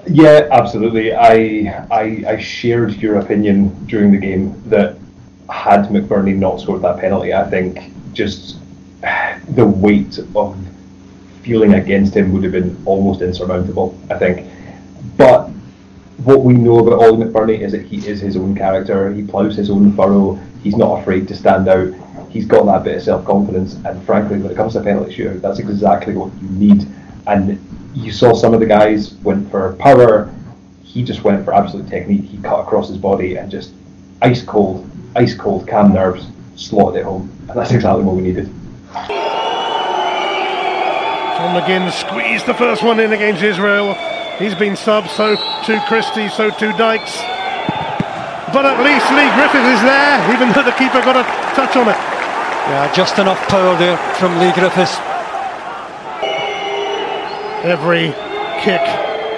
[0.09, 1.15] Yeah, absolutely.
[1.15, 4.97] I, I I shared your opinion during the game that
[5.51, 8.57] had McBurnie not scored that penalty, I think just
[9.51, 10.57] the weight of
[11.47, 13.97] feeling against him would have been almost insurmountable.
[14.11, 14.51] I think,
[15.17, 15.49] but
[16.25, 19.13] what we know about Ollie McBurnie is that he is his own character.
[19.13, 20.35] He ploughs his own furrow.
[20.63, 21.95] He's not afraid to stand out.
[22.31, 25.41] He's got that bit of self confidence, and frankly, when it comes to penalty shootout,
[25.41, 26.87] that's exactly what you need.
[27.29, 27.61] And
[27.95, 30.35] you saw some of the guys went for power.
[30.83, 32.25] He just went for absolute technique.
[32.25, 33.73] He cut across his body and just
[34.21, 37.31] ice cold, ice cold, calm nerves, slotted it home.
[37.49, 38.51] And that's exactly what we needed.
[41.47, 43.95] John McGinn squeezed the first one in against Israel.
[44.37, 47.23] He's been subbed, so too Christie, so too Dykes.
[48.51, 51.23] But at least Leigh Griffith is there, even though the keeper got a
[51.55, 51.95] touch on it.
[52.67, 54.99] Yeah, just enough power there from Leigh Griffiths.
[57.63, 58.11] Every
[58.67, 58.83] kick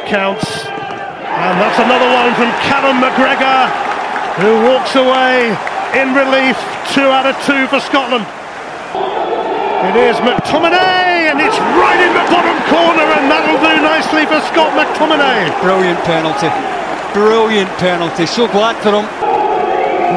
[0.08, 0.48] counts.
[0.64, 3.68] And that's another one from Callum McGregor,
[4.40, 5.52] who walks away
[5.92, 6.56] in relief.
[6.96, 8.24] Two out of two for Scotland.
[9.92, 11.07] It is McTominay,
[11.38, 15.54] and it's right in the bottom corner, and that'll do nicely for Scott McTominay.
[15.62, 16.50] Brilliant penalty.
[17.14, 18.26] Brilliant penalty.
[18.26, 19.06] So glad for him.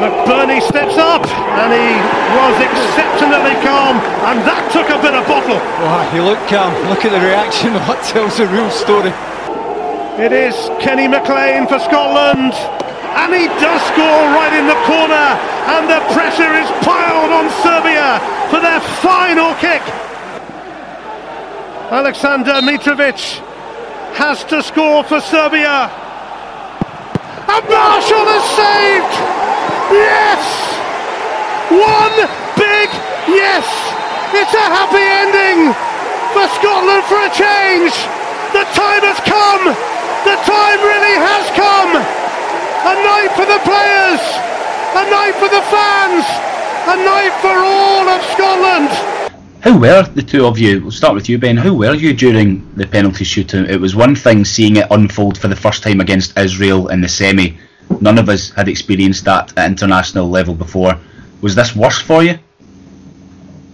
[0.02, 1.94] McBurnie steps up and he
[2.34, 5.60] was exceptionally calm and that took a bit of bottle.
[5.60, 6.72] Oh, he looked calm.
[6.88, 7.76] Look at the reaction.
[7.86, 9.12] That tells the real story.
[10.16, 15.28] It is Kenny McLean for Scotland and he does score right in the corner
[15.76, 18.16] and the pressure is piled on Serbia
[18.48, 19.84] for their final kick.
[21.92, 23.20] Alexander Mitrovic
[24.16, 25.92] has to score for Serbia.
[27.52, 29.12] And Marshall has saved!
[29.92, 30.40] Yes!
[31.68, 32.16] One
[32.56, 32.88] big
[33.28, 33.68] yes!
[34.32, 35.68] It's a happy ending
[36.32, 37.92] for Scotland for a change!
[38.56, 39.76] The time has come!
[40.24, 41.92] The time really has come!
[41.92, 44.24] A night for the players!
[44.96, 46.24] A night for the fans!
[46.88, 49.11] A night for all of Scotland!
[49.62, 50.80] How were the two of you?
[50.82, 51.56] We'll start with you, Ben.
[51.56, 53.68] How were you during the penalty shootout?
[53.68, 57.08] It was one thing seeing it unfold for the first time against Israel in the
[57.08, 57.56] semi,
[58.00, 60.98] none of us had experienced that at international level before.
[61.42, 62.40] Was this worse for you?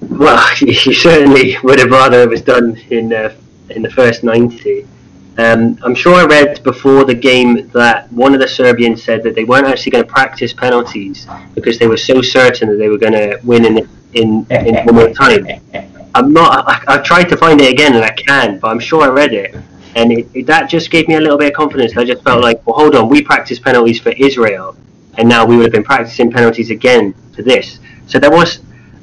[0.02, 3.34] Well, you certainly would have rather it was done in uh,
[3.70, 4.86] in the first ninety.
[5.38, 9.34] Um, I'm sure I read before the game that one of the Serbians said that
[9.34, 12.98] they weren't actually going to practice penalties because they were so certain that they were
[12.98, 15.46] going to win in in in one more time.
[16.14, 16.64] I'm not.
[16.66, 19.32] I, I've tried to find it again and I can, but I'm sure I read
[19.32, 19.54] it
[19.98, 21.96] and it, it, that just gave me a little bit of confidence.
[21.96, 24.76] I just felt like, well, hold on, we practiced penalties for Israel,
[25.16, 27.80] and now we would have been practicing penalties again for this.
[28.06, 28.60] So there was,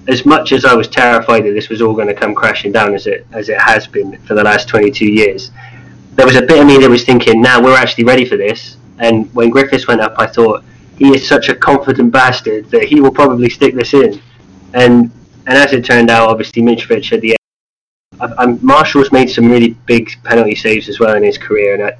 [0.07, 2.93] as much as I was terrified that this was all going to come crashing down
[2.93, 5.51] as it as it has been for the last 22 years,
[6.15, 8.77] there was a bit of me that was thinking, now we're actually ready for this.
[8.99, 10.63] And when Griffiths went up, I thought
[10.97, 14.21] he is such a confident bastard that he will probably stick this in.
[14.73, 15.11] And
[15.47, 17.37] and as it turned out, obviously Mitrovic at the end
[18.37, 21.97] I'm, Marshall's made some really big penalty saves as well in his career, and I,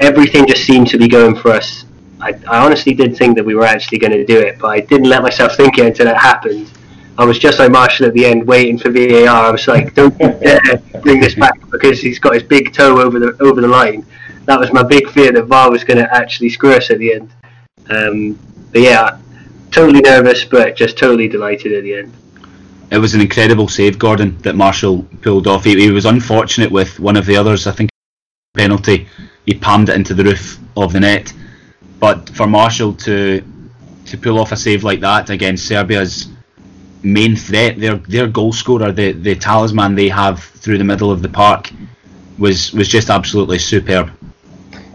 [0.00, 1.84] everything just seemed to be going for us.
[2.20, 4.80] I, I honestly did think that we were actually going to do it, but I
[4.80, 6.70] didn't let myself think it until it happened.
[7.18, 9.28] I was just like Marshall at the end, waiting for VAR.
[9.28, 10.16] I was like, "Don't
[11.02, 14.06] bring this back," because he's got his big toe over the over the line.
[14.44, 17.14] That was my big fear that VAR was going to actually screw us at the
[17.14, 17.30] end.
[17.90, 18.38] Um,
[18.72, 19.18] but yeah,
[19.72, 22.12] totally nervous, but just totally delighted at the end.
[22.92, 25.64] it was an incredible save, Gordon, that Marshall pulled off.
[25.64, 27.66] He, he was unfortunate with one of the others.
[27.66, 27.90] I think
[28.54, 29.08] penalty,
[29.44, 31.32] he palmed it into the roof of the net.
[31.98, 33.42] But for Marshall to
[34.06, 36.28] to pull off a save like that against Serbia's
[37.02, 41.22] main threat, their their goal scorer, the the talisman they have through the middle of
[41.22, 41.70] the park,
[42.38, 44.10] was was just absolutely superb.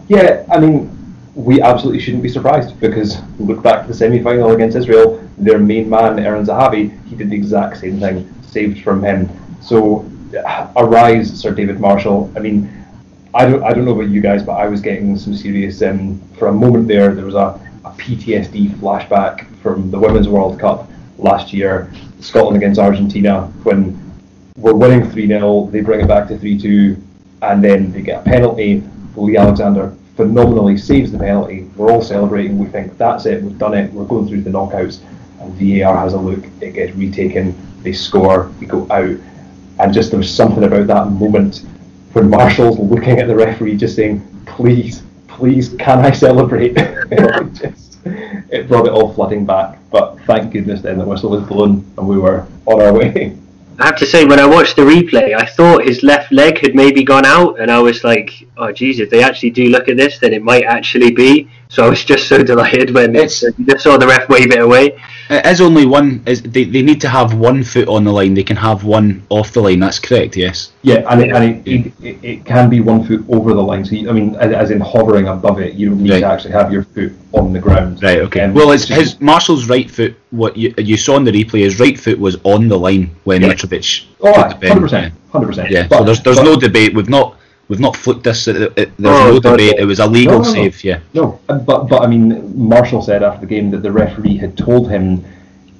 [0.08, 0.90] Yeah, I mean,
[1.34, 5.20] we absolutely shouldn't be surprised because look back to the semi-final against Israel.
[5.38, 9.30] Their main man, Eran Zahavi, he did the exact same thing, saved from him.
[9.60, 10.08] So,
[10.76, 12.30] arise, Sir David Marshall.
[12.36, 12.70] I mean,
[13.32, 15.82] I don't, I don't know about you guys, but I was getting some serious.
[15.82, 20.60] Um, for a moment there, there was a, a PTSD flashback from the Women's World
[20.60, 24.00] Cup last year, Scotland against Argentina, when
[24.56, 26.96] we're winning 3 0, they bring it back to 3 2,
[27.42, 28.82] and then they get a penalty.
[29.16, 31.68] Lee Alexander phenomenally saves the penalty.
[31.76, 32.58] We're all celebrating.
[32.58, 33.42] We think that's it.
[33.42, 33.92] We've done it.
[33.92, 35.00] We're going through the knockouts.
[35.40, 36.44] And VAR has a look.
[36.60, 37.54] It gets retaken.
[37.82, 38.52] They score.
[38.60, 39.16] We go out.
[39.78, 41.64] And just there was something about that moment
[42.12, 46.74] when Marshall's looking at the referee, just saying, "Please, please, can I celebrate?"
[47.54, 49.78] just, it brought it all flooding back.
[49.90, 53.36] But thank goodness then the whistle was blown and we were on our way.
[53.78, 56.76] I have to say, when I watched the replay, I thought his left leg had
[56.76, 59.96] maybe gone out, and I was like, "Oh, geez, if they actually do look at
[59.96, 63.64] this, then it might actually be." So I was just so delighted when it's, you
[63.66, 64.96] just saw the ref wave it away.
[65.30, 66.22] It is only one.
[66.26, 68.34] Is they, they need to have one foot on the line.
[68.34, 69.80] They can have one off the line.
[69.80, 70.36] That's correct.
[70.36, 70.72] Yes.
[70.82, 73.84] Yeah, and it, and it, it, it, can be one foot over the line.
[73.84, 76.20] So you, I mean, as, as, in hovering above it, you don't need right.
[76.20, 78.02] to actually have your foot on the ground.
[78.02, 78.18] Right.
[78.18, 78.42] Okay.
[78.42, 80.16] Um, well, it's his Marshall's right foot.
[80.30, 83.42] What you, you saw in the replay, his right foot was on the line when
[83.42, 83.48] yeah.
[83.48, 84.06] Mitrovic.
[84.20, 85.70] Oh, hundred percent, hundred percent.
[85.70, 85.86] Yeah.
[85.86, 86.94] But, so there's there's but, no debate.
[86.94, 88.48] We've not we've not flipped this.
[88.48, 89.76] It, it, there's oh, no debate.
[89.78, 90.84] It was a legal no, no, save.
[90.84, 91.00] Yeah.
[91.12, 94.56] No, uh, but but I mean, Marshall said after the game that the referee had
[94.56, 95.24] told him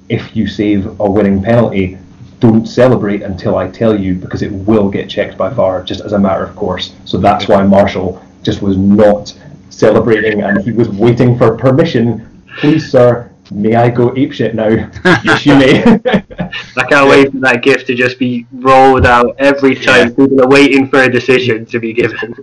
[0.09, 1.97] if you save a winning penalty,
[2.39, 6.13] don't celebrate until I tell you because it will get checked by VAR just as
[6.13, 6.93] a matter of course.
[7.05, 9.33] So that's why Marshall just was not
[9.69, 12.43] celebrating and he was waiting for permission.
[12.59, 14.67] Please, sir, may I go apeshit now?
[15.23, 15.83] yes, you may.
[15.83, 20.15] I can't wait for that gift to just be rolled out every time yeah.
[20.15, 22.35] people are waiting for a decision to be given.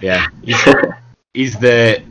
[0.00, 0.64] Yeah, he's,
[1.34, 2.02] he's the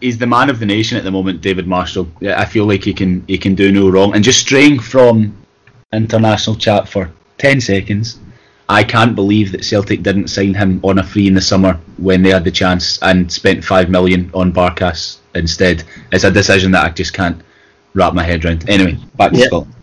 [0.00, 2.08] he's the man of the nation at the moment, David Marshall.
[2.22, 4.14] I feel like he can he can do no wrong.
[4.14, 5.36] And just straying from
[5.92, 8.18] international chat for ten seconds,
[8.68, 12.22] I can't believe that Celtic didn't sign him on a free in the summer when
[12.22, 15.84] they had the chance and spent five million on Barkas instead.
[16.12, 17.42] It's a decision that I just can't
[17.92, 18.68] wrap my head around.
[18.68, 19.74] Anyway, back to Scotland.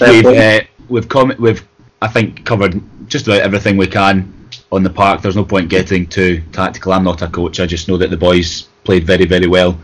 [0.00, 1.66] We've uh, we've com- we've
[2.00, 4.32] I think covered just about everything we can
[4.72, 5.20] on the park.
[5.20, 6.92] There's no point getting too tactical.
[6.92, 7.60] I'm not a coach.
[7.60, 9.78] I just know that the boys played very very well.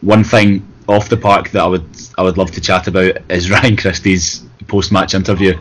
[0.00, 3.50] One thing off the park that I would I would love to chat about is
[3.56, 5.58] Ryan Christie's post match interview.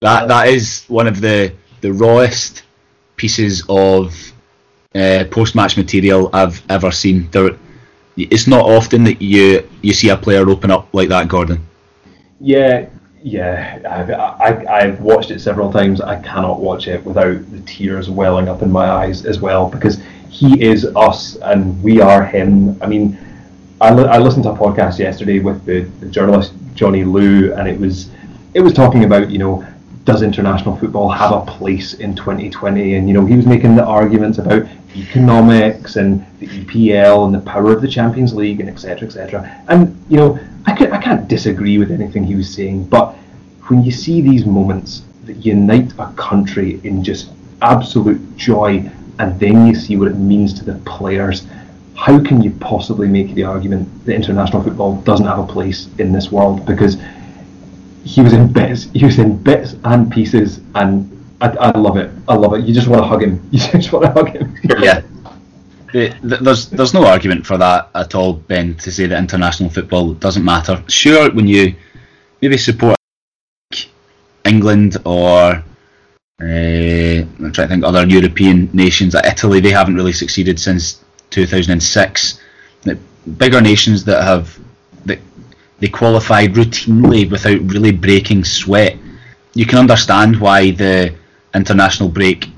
[0.00, 1.52] That that is one of the
[1.84, 2.62] the rawest
[3.16, 4.32] pieces of
[4.94, 7.28] uh, post match material I've ever seen.
[7.30, 7.50] There,
[8.16, 11.58] it's not often that you you see a player open up like that, Gordon.
[12.40, 12.88] Yeah,
[13.22, 16.00] yeah, I've, I, I've watched it several times.
[16.00, 20.00] I cannot watch it without the tears welling up in my eyes as well because
[20.30, 22.82] he is us and we are him.
[22.82, 23.18] I mean,
[23.82, 27.68] I, li- I listened to a podcast yesterday with the, the journalist Johnny Liew, and
[27.68, 28.08] it was
[28.54, 29.66] it was talking about you know
[30.04, 32.94] does international football have a place in 2020?
[32.94, 37.40] And you know he was making the arguments about economics and the EPL and the
[37.40, 39.08] power of the Champions League and etc.
[39.08, 39.64] etc.
[39.68, 43.14] And you know I can I can't disagree with anything he was saying, but
[43.68, 47.30] when you see these moments that unite a country in just
[47.62, 51.46] absolute joy and then you see what it means to the players.
[51.96, 56.12] How can you possibly make the argument that international football doesn't have a place in
[56.12, 56.66] this world?
[56.66, 56.96] Because
[58.04, 62.10] he was in bits, he was in bits and pieces, and I, I love it.
[62.28, 62.64] I love it.
[62.64, 63.40] You just want to hug him.
[63.50, 64.56] You just want to hug him.
[64.78, 65.02] yeah.
[65.92, 68.74] There's there's no argument for that at all, Ben.
[68.76, 70.82] To say that international football doesn't matter.
[70.88, 71.74] Sure, when you
[72.42, 72.96] maybe support
[74.44, 75.62] England or
[76.42, 79.14] uh, I'm trying to think other European nations.
[79.14, 82.40] Like Italy, they haven't really succeeded since 2006.
[82.82, 82.98] The
[83.38, 84.58] bigger nations that have
[85.84, 88.96] they qualified routinely without really breaking sweat.
[89.52, 91.14] You can understand why the
[91.54, 92.48] international break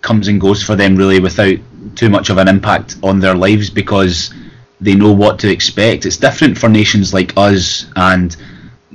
[0.00, 1.56] comes and goes for them really without
[1.96, 4.32] too much of an impact on their lives because
[4.80, 6.06] they know what to expect.
[6.06, 8.36] It's different for nations like us and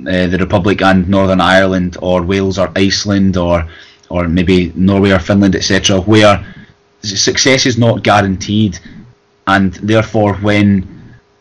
[0.08, 3.68] uh, the Republic and Northern Ireland or Wales or Iceland or
[4.08, 6.42] or maybe Norway or Finland, etc., where
[7.02, 8.78] success is not guaranteed,
[9.46, 10.66] and therefore when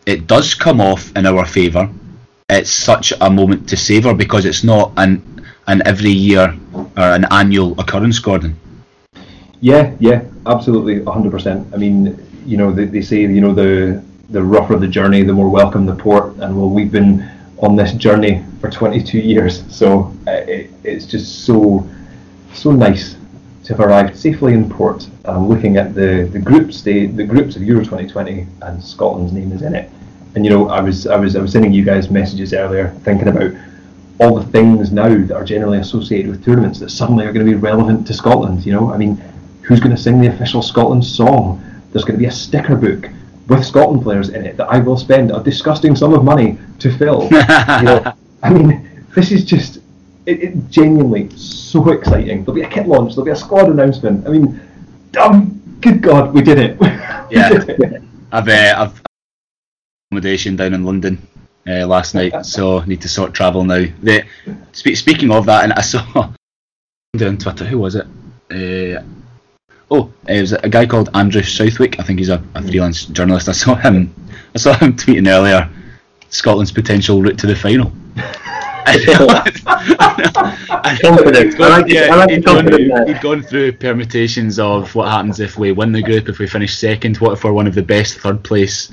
[0.05, 1.89] it does come off in our favour,
[2.50, 5.22] it's such a moment to savour because it's not an
[5.68, 8.56] an every year or an annual occurrence, Gordon.
[9.60, 11.74] Yeah, yeah, absolutely, 100%.
[11.74, 15.34] I mean, you know, they, they say, you know, the the rougher the journey, the
[15.34, 16.36] more welcome the port.
[16.38, 21.45] And well, we've been on this journey for 22 years, so uh, it, it's just
[21.45, 21.86] so
[22.54, 23.18] so nice
[23.66, 25.10] to have arrived safely in port.
[25.26, 29.52] I'm looking at the the group state, the groups of Euro 2020, and Scotland's name
[29.52, 29.91] is in it.
[30.38, 33.27] And you know, I was I was I was sending you guys messages earlier, thinking
[33.27, 33.53] about
[34.19, 37.51] all the things now that are generally associated with tournaments that suddenly are going to
[37.51, 38.63] be relevant to Scotland.
[38.63, 39.15] You know, I mean,
[39.63, 41.59] who's going to sing the official Scotland song?
[41.91, 43.09] There's going to be a sticker book
[43.47, 46.95] with Scotland players in it that I will spend a disgusting sum of money to
[46.95, 47.23] fill.
[47.31, 48.13] you know,
[48.43, 49.77] I mean, this is just
[50.27, 52.43] it, it, genuinely so exciting.
[52.43, 53.15] There'll be a kit launch.
[53.15, 54.27] There'll be a squad announcement.
[54.27, 54.61] I mean,
[55.19, 56.77] um, good God, we did it.
[57.31, 58.03] yeah, did it.
[58.31, 59.07] I've uh, I've
[60.10, 61.28] accommodation down in London
[61.68, 63.86] uh, last night, so need to sort travel now.
[64.01, 64.24] The,
[64.72, 66.01] spe- speaking of that, and I saw
[67.22, 68.08] on Twitter, who was it?
[68.49, 69.03] Uh,
[69.91, 71.99] oh, it was a guy called Andrew Southwick.
[71.99, 73.49] I think he's a, a freelance journalist.
[73.49, 74.14] I saw him.
[74.55, 75.70] I saw him tweeting earlier.
[76.30, 77.91] Scotland's potential route to the final.
[81.01, 81.55] confidence.
[82.30, 86.39] he'd, gone, he'd gone through permutations of what happens if we win the group, if
[86.39, 88.89] we finish second, what if we're one of the best third place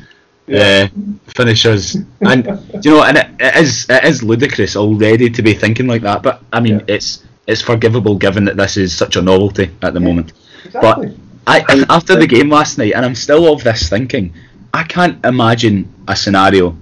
[0.47, 0.89] yeah.
[0.95, 1.97] uh, finishers.
[2.21, 2.47] And
[2.83, 6.23] you know, and it, it is it is ludicrous already to be thinking like that.
[6.23, 6.95] But I mean, yeah.
[6.95, 10.33] it's it's forgivable given that this is such a novelty at the yeah, moment.
[10.65, 11.09] Exactly.
[11.09, 11.17] But
[11.47, 14.33] I after the game last night, and I'm still of this thinking,
[14.73, 16.77] I can't imagine a scenario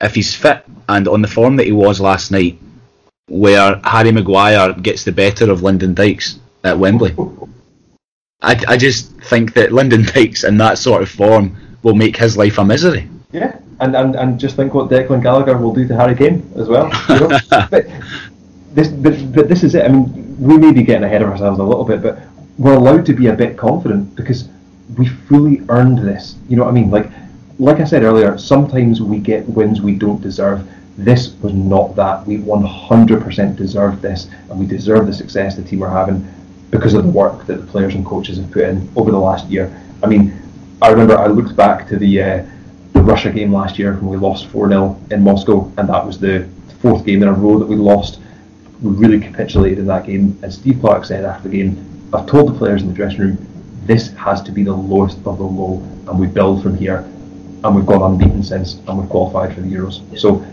[0.00, 2.58] if he's fit and on the form that he was last night,
[3.28, 7.14] where Harry Maguire gets the better of Lyndon Dykes at Wembley.
[8.42, 12.36] I, I just think that Lyndon Dykes in that sort of form will make his
[12.36, 13.08] life a misery.
[13.32, 16.68] Yeah, and, and, and just think what Declan Gallagher will do to Harry Kane as
[16.68, 16.90] well.
[17.08, 17.38] You know?
[17.70, 17.86] but,
[18.74, 19.84] this, but, but this is it.
[19.84, 22.18] I mean, we may be getting ahead of ourselves a little bit, but
[22.58, 24.48] we're allowed to be a bit confident because
[24.96, 26.36] we fully earned this.
[26.48, 26.90] You know what I mean?
[26.90, 27.10] Like,
[27.58, 30.68] like I said earlier, sometimes we get wins we don't deserve.
[30.98, 32.26] This was not that.
[32.26, 36.26] We 100% deserved this, and we deserve the success the team are having
[36.70, 39.48] because of the work that the players and coaches have put in over the last
[39.48, 39.80] year.
[40.02, 40.41] I mean,
[40.82, 42.44] I remember I looked back to the uh,
[42.92, 46.18] the Russia game last year when we lost 4 0 in Moscow, and that was
[46.18, 46.48] the
[46.80, 48.18] fourth game in a row that we lost.
[48.80, 52.52] We really capitulated in that game, and Steve Clarke said after the game, I've told
[52.52, 53.46] the players in the dressing room,
[53.86, 55.76] this has to be the lowest of the low,
[56.08, 57.08] and we build from here.
[57.62, 60.02] And we've gone unbeaten since, and we've qualified for the Euros.
[60.18, 60.44] So,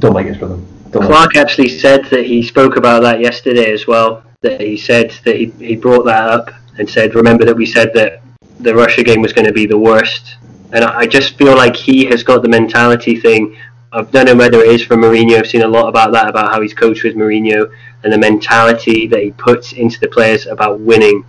[0.00, 0.66] delighted for them.
[0.90, 1.10] Delighted.
[1.10, 4.22] Clarke actually said that he spoke about that yesterday as well.
[4.42, 7.94] That he said that he, he brought that up and said, remember that we said
[7.94, 8.20] that
[8.64, 10.36] the Russia game was going to be the worst.
[10.72, 13.56] And I just feel like he has got the mentality thing.
[13.92, 15.38] I don't know whether it is from Mourinho.
[15.38, 17.70] I've seen a lot about that, about how he's coached with Mourinho
[18.02, 21.24] and the mentality that he puts into the players about winning.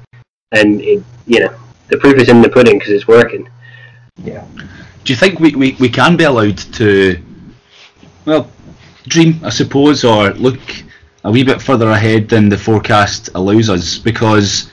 [0.51, 1.53] And, it, you know,
[1.89, 3.47] the proof is in the pudding because it's working.
[4.23, 4.45] Yeah.
[5.03, 7.21] Do you think we, we, we can be allowed to,
[8.25, 8.49] well,
[9.07, 10.59] dream, I suppose, or look
[11.23, 13.99] a wee bit further ahead than the forecast allows us?
[13.99, 14.71] Because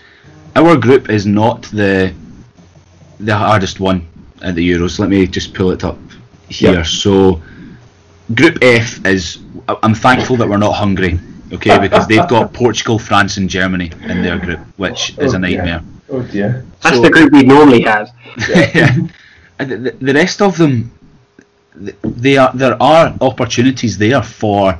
[0.56, 2.14] our group is not the
[3.22, 4.06] the hardest one
[4.42, 4.98] at the Euros.
[4.98, 5.98] Let me just pull it up
[6.48, 6.74] here.
[6.74, 6.86] Yep.
[6.86, 7.42] So,
[8.34, 9.38] Group F is.
[9.82, 11.20] I'm thankful that we're not Hungary,
[11.52, 15.36] okay, because they've got Portugal, France, and Germany in their group, which oh, is oh,
[15.36, 15.80] a nightmare.
[15.80, 15.92] Dear.
[16.10, 16.66] Oh dear.
[16.82, 18.10] That's so, the group we normally have.
[18.48, 18.96] yeah.
[19.58, 20.90] the, the rest of them,
[21.74, 24.78] they are there are opportunities there for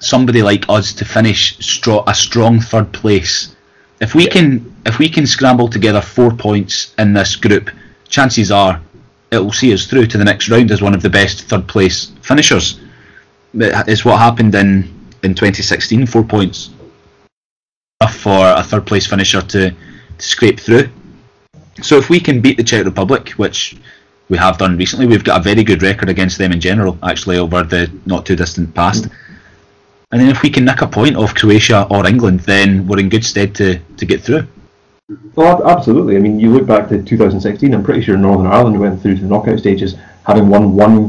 [0.00, 3.53] somebody like us to finish stro- a strong third place.
[4.00, 4.30] If we yeah.
[4.30, 7.70] can if we can scramble together four points in this group,
[8.08, 8.80] chances are
[9.30, 11.66] it will see us through to the next round as one of the best third
[11.66, 12.80] place finishers.
[13.54, 14.92] It's what happened in,
[15.22, 16.70] in 2016, four points
[18.10, 19.76] for a third place finisher to, to
[20.18, 20.88] scrape through.
[21.82, 23.76] So if we can beat the Czech Republic, which
[24.28, 27.38] we have done recently, we've got a very good record against them in general, actually,
[27.38, 29.08] over the not too distant past.
[30.14, 33.08] And then if we can nick a point off Croatia or England, then we're in
[33.08, 34.46] good stead to, to get through.
[35.10, 36.14] Oh, well, absolutely.
[36.14, 37.74] I mean, you look back to 2016.
[37.74, 41.08] I'm pretty sure Northern Ireland went through to the knockout stages having won one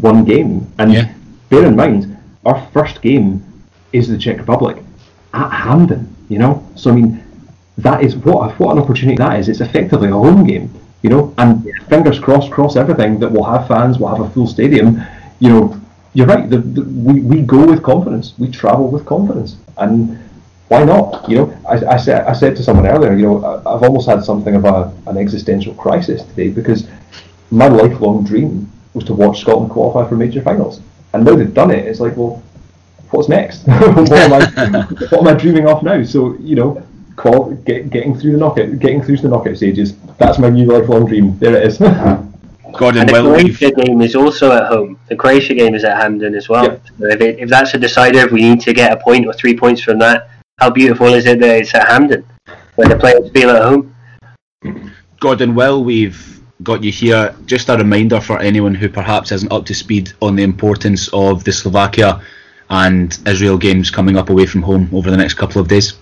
[0.00, 0.72] one game.
[0.78, 1.12] And yeah.
[1.48, 2.16] bear in mind,
[2.46, 3.42] our first game
[3.92, 4.76] is the Czech Republic
[5.34, 6.14] at Hampden.
[6.28, 7.24] You know, so I mean,
[7.78, 9.48] that is what what an opportunity that is.
[9.48, 10.72] It's effectively a home game.
[11.02, 14.46] You know, and fingers crossed, cross everything that we'll have fans, we'll have a full
[14.46, 15.02] stadium.
[15.40, 15.77] You know,
[16.18, 16.50] you're right.
[16.50, 18.34] The, the, we we go with confidence.
[18.38, 20.18] We travel with confidence, and
[20.66, 21.28] why not?
[21.30, 24.24] You know, I, I, said I said to someone earlier, you know, I've almost had
[24.24, 26.88] something of a, an existential crisis today because
[27.52, 30.80] my lifelong dream was to watch Scotland qualify for major finals,
[31.12, 31.86] and now they've done it.
[31.86, 32.42] It's like, well,
[33.12, 33.62] what's next?
[33.68, 36.02] what, am I, what am I dreaming of now?
[36.02, 39.96] So you know, qual- get, getting through the knockout, getting through to the knockout stages.
[40.18, 41.38] That's my new lifelong dream.
[41.38, 41.78] There it is.
[42.78, 44.98] Gordon, and the Croatia game is also at home.
[45.08, 46.64] The Croatia game is at Hampden as well.
[46.64, 46.82] Yep.
[46.98, 49.32] So if, it, if that's a decider, if we need to get a point or
[49.32, 52.24] three points from that, how beautiful is it that it's at Hampden,
[52.76, 53.94] where the players feel at home?
[55.20, 59.66] Gordon, while we've got you here, just a reminder for anyone who perhaps isn't up
[59.66, 62.22] to speed on the importance of the Slovakia
[62.70, 65.94] and Israel games coming up away from home over the next couple of days.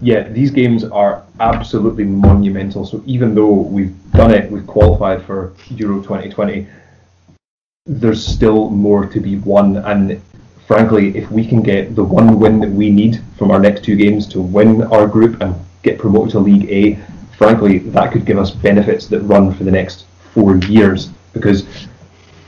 [0.00, 2.86] Yeah, these games are absolutely monumental.
[2.86, 6.66] So even though we've done it, we've qualified for Euro 2020,
[7.86, 9.76] there's still more to be won.
[9.76, 10.20] And
[10.66, 13.96] frankly, if we can get the one win that we need from our next two
[13.96, 16.98] games to win our group and get promoted to League A,
[17.36, 21.10] frankly, that could give us benefits that run for the next four years.
[21.32, 21.66] Because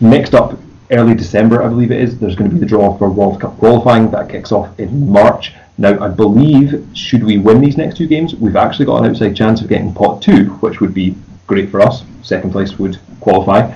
[0.01, 0.59] next up,
[0.91, 3.59] early December, I believe it is, there's going to be the draw for World Cup
[3.59, 4.11] qualifying.
[4.11, 5.53] That kicks off in March.
[5.77, 9.35] Now, I believe, should we win these next two games, we've actually got an outside
[9.35, 11.16] chance of getting pot two, which would be
[11.47, 12.05] great for us.
[12.22, 13.72] Second place would qualify.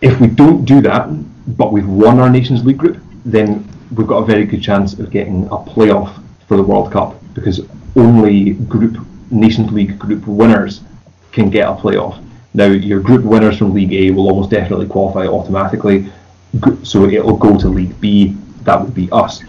[0.00, 1.08] If we don't do that,
[1.56, 5.10] but we've won our Nations League group, then we've got a very good chance of
[5.10, 7.60] getting a playoff for the World Cup because
[7.96, 8.98] only group
[9.30, 10.82] Nations League group winners
[11.32, 12.24] can get a playoff.
[12.54, 16.10] Now, your group winners from League A will almost definitely qualify automatically,
[16.82, 18.36] so it'll go to League B.
[18.62, 19.42] That would be us.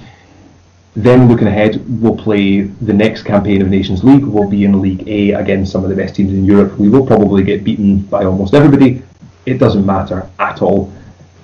[0.96, 4.24] Then looking ahead, we'll play the next campaign of Nations League.
[4.24, 6.78] We'll be in League A against some of the best teams in Europe.
[6.80, 9.04] We will probably get beaten by almost everybody.
[9.46, 10.92] It doesn't matter at all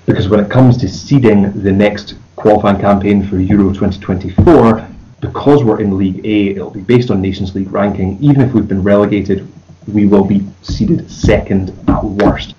[0.07, 4.87] because when it comes to seeding the next qualifying campaign for Euro 2024,
[5.21, 8.17] because we're in League A, it'll be based on Nations League ranking.
[8.21, 9.47] Even if we've been relegated,
[9.87, 12.55] we will be seeded second at worst.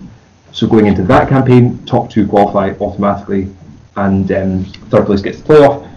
[0.53, 3.53] So going into that campaign, top two qualify automatically,
[3.97, 5.87] and um, third place gets the playoff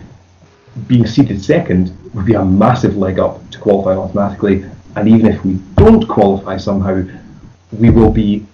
[0.87, 4.64] being seeded second would be a massive leg up to qualify automatically.
[4.97, 7.03] And even if we don't qualify somehow,
[7.73, 8.47] we will be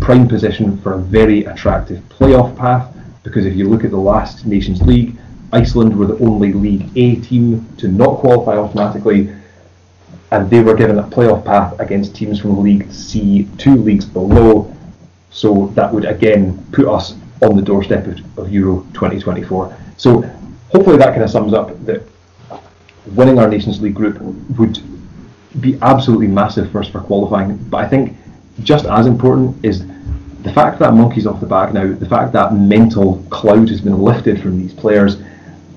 [0.00, 2.94] prime position for a very attractive playoff path.
[3.22, 5.16] Because if you look at the last Nations League,
[5.52, 9.34] Iceland were the only League A team to not qualify automatically,
[10.30, 14.74] and they were given a playoff path against teams from League C, two leagues below.
[15.30, 19.76] So that would again put us on the doorstep of, of Euro 2024.
[19.96, 20.22] So
[20.70, 22.02] hopefully that kind of sums up that
[23.14, 24.20] winning our Nations League group
[24.58, 24.78] would
[25.60, 27.56] be absolutely massive for us for qualifying.
[27.56, 28.16] But I think
[28.62, 29.86] just as important is
[30.42, 33.98] the fact that monkey's off the back now, the fact that mental cloud has been
[33.98, 35.16] lifted from these players.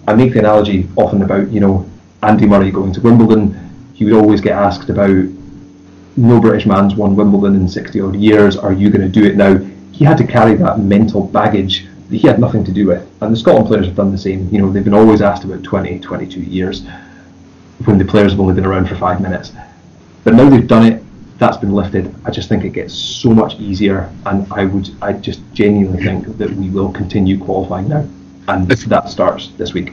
[0.08, 1.90] I make the analogy often about, you know,
[2.24, 3.92] Andy Murray going to Wimbledon.
[3.94, 5.26] He would always get asked about
[6.18, 8.58] no British man's won Wimbledon in 60 odd years.
[8.58, 9.58] Are you going to do it now?
[9.92, 13.10] He had to carry that mental baggage that he had nothing to do with.
[13.22, 14.50] And the Scotland players have done the same.
[14.50, 16.86] You know, they've been always asked about 20, 22 years
[17.86, 19.54] when the players have only been around for five minutes.
[20.24, 21.04] But now they've done it,
[21.40, 22.14] that's been lifted.
[22.26, 26.38] I just think it gets so much easier, and I would, I just genuinely think
[26.38, 28.08] that we will continue qualifying now,
[28.48, 29.92] and if, that starts this week.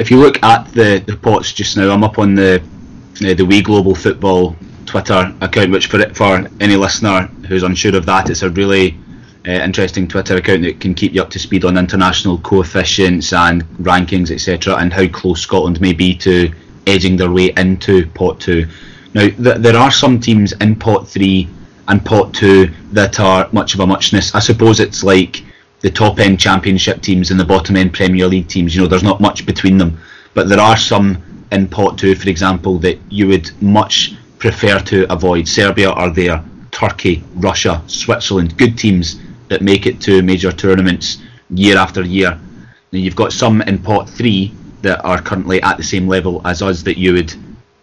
[0.00, 2.60] If you look at the, the pots just now, I'm up on the
[3.24, 4.56] uh, the We Global Football
[4.86, 8.96] Twitter account, which for for any listener who's unsure of that, it's a really
[9.46, 13.62] uh, interesting Twitter account that can keep you up to speed on international coefficients and
[13.78, 16.50] rankings, etc., and how close Scotland may be to
[16.86, 18.66] edging their way into pot two.
[19.14, 21.48] Now, th- there are some teams in pot three
[21.86, 24.34] and pot two that are much of a muchness.
[24.34, 25.44] I suppose it's like
[25.80, 28.74] the top end championship teams and the bottom end Premier League teams.
[28.74, 29.98] You know, there's not much between them,
[30.34, 31.22] but there are some
[31.52, 35.48] in pot two, for example, that you would much prefer to avoid.
[35.48, 41.18] Serbia are there, Turkey, Russia, Switzerland, good teams that make it to major tournaments
[41.50, 42.38] year after year.
[42.92, 46.62] Now you've got some in pot three that are currently at the same level as
[46.62, 47.34] us that you would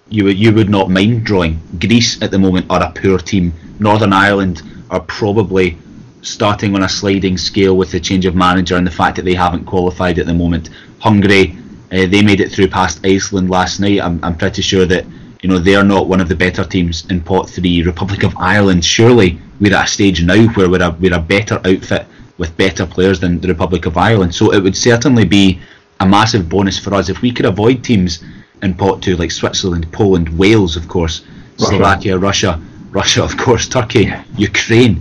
[0.10, 1.60] you would you would not mind drawing.
[1.80, 3.54] Greece at the moment are a poor team.
[3.80, 5.78] Northern Ireland are probably
[6.22, 9.34] starting on a sliding scale with the change of manager and the fact that they
[9.34, 10.70] haven't qualified at the moment.
[11.00, 11.58] Hungary,
[11.92, 14.02] uh, they made it through past Iceland last night.
[14.02, 15.06] I'm, I'm pretty sure that
[15.46, 17.84] you know they are not one of the better teams in pot three.
[17.84, 21.62] Republic of Ireland, surely we're at a stage now where we're a, we're a better
[21.64, 22.08] outfit
[22.40, 24.34] with better players than the Republic of Ireland.
[24.34, 25.60] So it would certainly be
[26.00, 28.24] a massive bonus for us if we could avoid teams
[28.64, 31.22] in pot two like Switzerland, Poland, Wales, of course,
[31.60, 31.76] Russia.
[31.76, 35.00] Slovakia, Russia, Russia, of course, Turkey, Ukraine.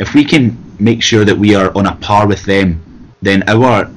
[0.00, 2.82] If we can make sure that we are on a par with them,
[3.22, 3.88] then our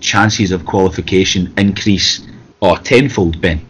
[0.00, 2.26] chances of qualification increase
[2.62, 3.60] oh, tenfold, Ben.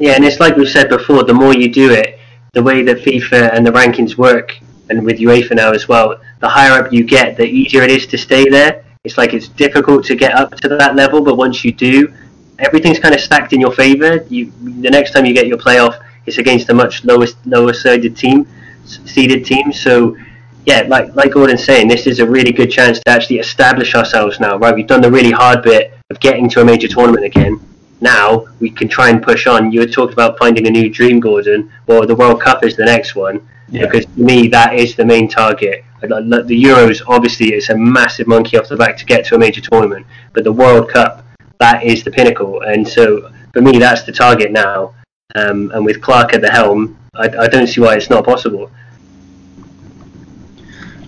[0.00, 2.18] Yeah, and it's like we've said before, the more you do it,
[2.54, 4.56] the way that FIFA and the rankings work,
[4.88, 8.06] and with UEFA now as well, the higher up you get, the easier it is
[8.06, 8.82] to stay there.
[9.04, 11.22] it's like it's difficult to get up to that level.
[11.22, 12.12] But once you do,
[12.58, 14.24] everything's kind of stacked in your favour.
[14.30, 14.50] You
[14.82, 18.48] the next time you get your playoff, it's against a much lower lower sided team,
[18.86, 19.70] seeded team.
[19.70, 20.16] So
[20.64, 24.40] yeah, like like Gordon's saying, this is a really good chance to actually establish ourselves
[24.40, 24.56] now.
[24.56, 27.60] Right, we've done the really hard bit of getting to a major tournament again.
[28.00, 29.72] Now we can try and push on.
[29.72, 31.70] You had talked about finding a new dream, Gordon.
[31.86, 33.86] Well, the World Cup is the next one yeah.
[33.86, 35.84] because to me that is the main target.
[36.00, 39.60] The Euros obviously is a massive monkey off the back to get to a major
[39.60, 41.24] tournament, but the World Cup
[41.58, 42.62] that is the pinnacle.
[42.62, 44.94] And so for me, that's the target now.
[45.34, 48.70] Um, and with Clarke at the helm, I, I don't see why it's not possible.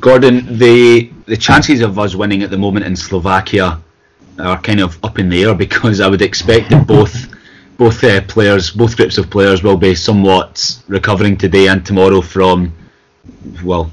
[0.01, 3.80] Gordon, the the chances of us winning at the moment in Slovakia
[4.38, 7.28] are kind of up in the air because I would expect that both
[7.78, 12.72] both uh, players, both groups of players, will be somewhat recovering today and tomorrow from
[13.64, 13.90] well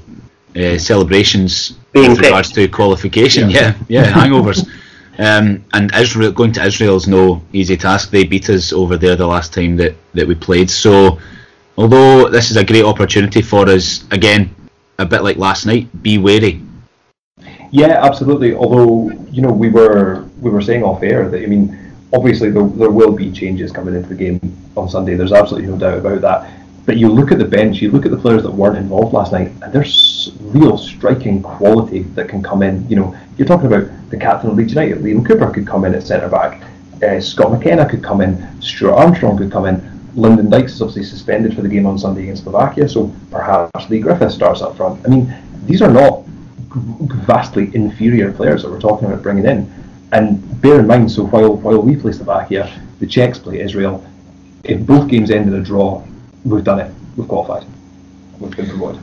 [0.56, 2.26] uh, celebrations Being with picked.
[2.28, 3.50] regards to qualification.
[3.50, 4.68] Yeah, yeah, yeah hangovers.
[5.18, 8.10] Um, and Israel going to Israel is no easy task.
[8.10, 10.70] They beat us over there the last time that, that we played.
[10.70, 11.18] So,
[11.76, 14.54] although this is a great opportunity for us, again,
[14.98, 16.62] a bit like last night, be wary.
[17.70, 18.54] Yeah, absolutely.
[18.54, 21.76] Although you know we were we were saying off air that I mean
[22.12, 24.40] obviously there, there will be changes coming into the game
[24.76, 25.14] on Sunday.
[25.14, 26.60] There's absolutely no doubt about that.
[26.86, 29.32] But you look at the bench, you look at the players that weren't involved last
[29.32, 32.88] night, and there's real striking quality that can come in.
[32.88, 35.94] You know, you're talking about the captain of Leeds United, Liam Cooper could come in
[35.94, 36.62] at centre back,
[37.02, 39.88] uh, Scott McKenna could come in, Stuart Armstrong could come in.
[40.16, 44.00] Lyndon Dykes is obviously suspended for the game on Sunday against Slovakia, so perhaps Leigh
[44.00, 45.04] Griffiths starts up front.
[45.06, 45.32] I mean,
[45.66, 46.24] these are not
[47.26, 49.72] vastly inferior players that we're talking about bringing in.
[50.12, 54.04] And bear in mind, so while while we play Slovakia, the Czechs play Israel.
[54.64, 56.02] If both games end in a draw,
[56.44, 56.92] we've done it.
[57.16, 57.66] We've qualified.
[58.38, 59.00] We've been promoted.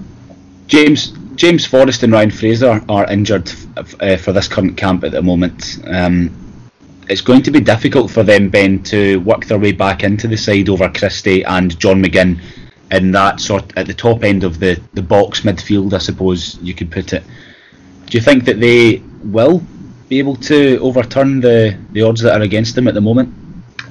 [0.68, 5.12] James James Forrest and Ryan Fraser are injured f- uh, for this current camp at
[5.12, 5.80] the moment.
[5.86, 6.32] Um,
[7.10, 10.36] it's going to be difficult for them, Ben, to work their way back into the
[10.36, 12.41] side over Christie and John McGinn
[12.91, 16.74] in that sort at the top end of the, the box midfield, I suppose you
[16.74, 17.24] could put it.
[18.08, 19.62] Do you think that they will
[20.10, 23.34] be able to overturn the, the odds that are against them at the moment?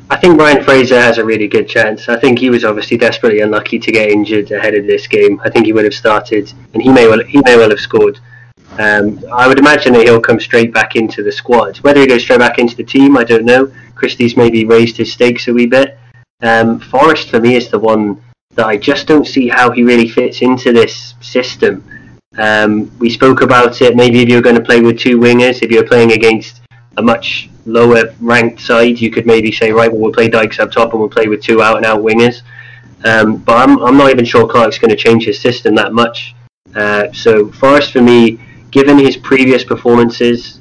[0.09, 2.09] I think Ryan Fraser has a really good chance.
[2.09, 5.41] I think he was obviously desperately unlucky to get injured ahead of this game.
[5.45, 8.21] I think he would have started, and he may well he may well have scored.
[8.79, 11.79] Um, I would imagine that he'll come straight back into the squad.
[11.79, 13.73] Whether he goes straight back into the team, I don't know.
[13.95, 15.99] Christie's maybe raised his stakes a wee bit.
[16.43, 18.23] Um, Forrest for me is the one
[18.55, 21.83] that I just don't see how he really fits into this system.
[22.39, 23.97] Um, we spoke about it.
[23.97, 26.61] Maybe if you're going to play with two wingers, if you're playing against
[26.99, 30.71] a much lower ranked side, you could maybe say, right, well, we'll play Dykes up
[30.71, 32.43] top and we'll play with two out and out wingers.
[33.05, 36.35] Um, but I'm, I'm not even sure Clarke's going to change his system that much.
[36.75, 40.61] Uh, so Forrest, for me, given his previous performances,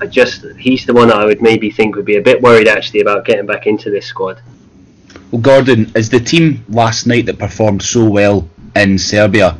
[0.00, 2.68] I just he's the one that I would maybe think would be a bit worried
[2.68, 4.42] actually about getting back into this squad.
[5.30, 9.56] Well, Gordon, is the team last night that performed so well in Serbia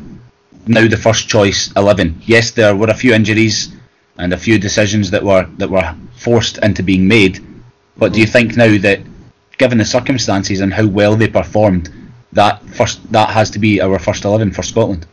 [0.67, 2.21] now the first choice eleven?
[2.25, 3.75] Yes, there were a few injuries
[4.19, 7.45] and a few decisions that were that were forced into being made.
[7.97, 9.01] But do you think now that,
[9.59, 11.91] given the circumstances and how well they performed,
[12.33, 15.07] that first that has to be our first eleven for Scotland?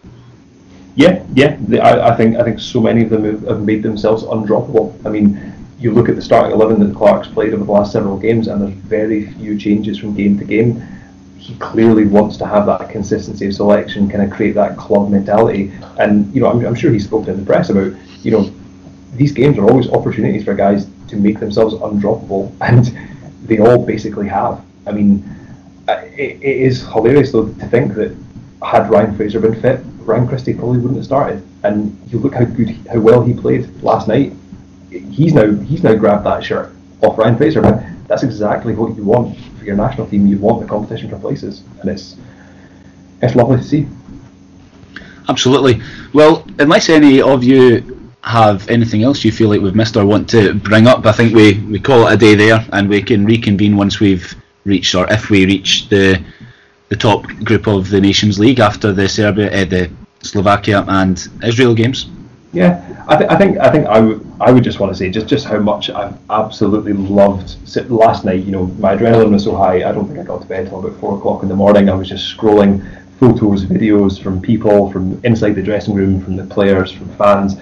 [0.96, 1.58] Yeah, yeah.
[1.82, 4.94] I, I think I think so many of them have, made themselves undroppable.
[5.06, 8.18] I mean, you look at the starting eleven that Clarke's played over the last several
[8.18, 10.86] games, and there's very few changes from game to game.
[11.44, 15.74] He clearly wants to have that consistency of selection, kind of create that club mentality.
[16.00, 17.92] And you know, I'm, I'm sure he's spoken in the press about
[18.22, 18.50] you know
[19.14, 22.98] these games are always opportunities for guys to make themselves undroppable, and
[23.46, 24.64] they all basically have.
[24.88, 25.22] I mean,
[25.88, 28.16] it, it is hilarious though to think that
[28.64, 31.46] had Ryan Fraser been fit, Ryan Christie probably wouldn't have started.
[31.64, 34.32] And you look how good, how well he played last night.
[34.90, 36.74] He's now he's now grabbed that shirt
[37.04, 37.62] off Ryan Fraser,
[38.08, 40.28] that's exactly what you want for your national team.
[40.28, 42.18] You want the competition for places, and it's
[43.22, 43.88] it's lovely to see.
[45.30, 45.82] Absolutely.
[46.14, 50.30] Well, unless any of you have anything else you feel like we've missed or want
[50.30, 53.26] to bring up, I think we, we call it a day there and we can
[53.26, 54.36] reconvene once we've
[54.66, 56.24] reached or if we reach the
[56.90, 59.90] the top group of the Nations League after the Serbia, uh, the
[60.22, 62.08] Slovakia and Israel games.
[62.54, 65.10] Yeah, I, th- I think I think I would I would just want to say
[65.10, 67.58] just just how much I've absolutely loved
[67.90, 68.44] last night.
[68.44, 69.78] You know, my adrenaline was so high.
[69.78, 71.90] I don't think I got to bed till about four o'clock in the morning.
[71.90, 72.86] I was just scrolling
[73.20, 77.56] photos, videos from people from inside the dressing room, from the players, from fans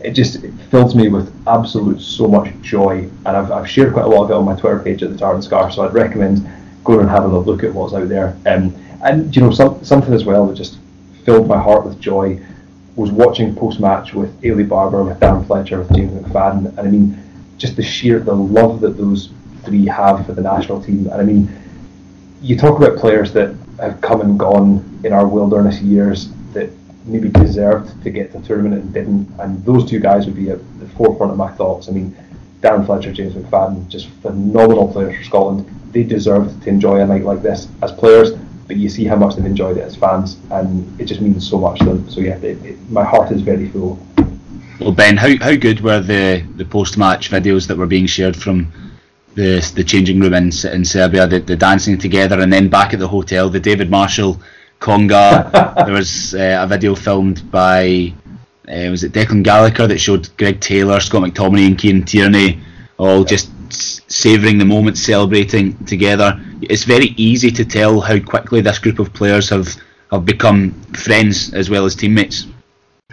[0.00, 3.08] it just it fills me with absolute so much joy.
[3.26, 5.18] And I've, I've shared quite a lot of it on my Twitter page at the
[5.18, 6.48] Tar and Scar, so I'd recommend
[6.84, 8.36] going and having a look at what's out there.
[8.46, 10.78] Um, and you know, some, something as well that just
[11.24, 12.40] filled my heart with joy
[12.98, 16.90] was watching post match with Eilidh Barbour, with Darren Fletcher, with James McFadden, and I
[16.90, 17.16] mean,
[17.56, 19.30] just the sheer the love that those
[19.64, 21.06] three have for the national team.
[21.06, 21.48] And I mean,
[22.42, 26.70] you talk about players that have come and gone in our wilderness years that
[27.04, 30.50] maybe deserved to get to the tournament and didn't, and those two guys would be
[30.50, 31.88] at the forefront of my thoughts.
[31.88, 32.16] I mean,
[32.62, 35.70] Darren Fletcher, James McFadden, just phenomenal players for Scotland.
[35.92, 38.32] They deserved to enjoy a night like this as players,
[38.68, 41.58] but you see how much they've enjoyed it as fans, and it just means so
[41.58, 42.08] much to them.
[42.08, 43.98] So yeah, it, it, my heart is very full.
[44.78, 48.36] Well, Ben, how, how good were the, the post match videos that were being shared
[48.36, 48.70] from
[49.34, 53.00] the the changing room in, in Serbia, the, the dancing together, and then back at
[53.00, 54.40] the hotel, the David Marshall
[54.80, 55.50] conga.
[55.86, 58.12] there was uh, a video filmed by
[58.68, 62.60] uh, was it Declan Gallagher that showed Greg Taylor, Scott McTominay, and Kieran Tierney
[62.98, 66.40] all just savouring the moment, celebrating together.
[66.62, 69.68] It's very easy to tell how quickly this group of players have
[70.10, 72.46] have become friends as well as teammates.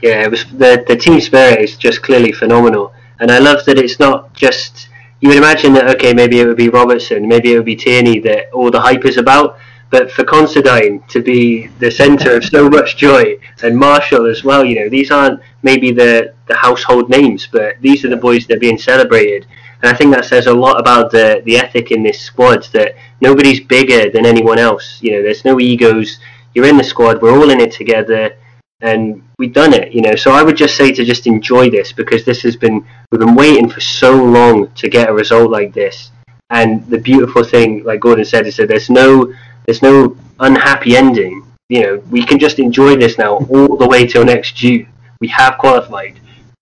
[0.02, 3.78] Yeah, it was the the team spirit is just clearly phenomenal, and I love that
[3.78, 4.90] it's not just.
[5.22, 8.20] You would imagine that okay, maybe it would be Robertson, maybe it would be Tierney
[8.20, 9.58] that all the hype is about,
[9.90, 14.66] but for Considine to be the centre of so much joy and Marshall as well,
[14.66, 18.58] you know, these aren't maybe the, the household names, but these are the boys that
[18.58, 19.46] are being celebrated.
[19.82, 22.96] And I think that says a lot about the, the ethic in this squad that
[23.22, 25.00] nobody's bigger than anyone else.
[25.02, 26.20] You know, there's no egos.
[26.54, 27.22] You're in the squad.
[27.22, 28.38] We're all in it together,
[28.82, 29.92] and we've done it.
[29.92, 32.86] You know, so I would just say to just enjoy this because this has been
[33.12, 36.12] we've been waiting for so long to get a result like this.
[36.50, 39.34] And the beautiful thing, like Gordon said, is that there's no
[39.66, 41.46] there's no unhappy ending.
[41.70, 44.88] You know, we can just enjoy this now all the way till next June.
[45.20, 46.20] We have qualified.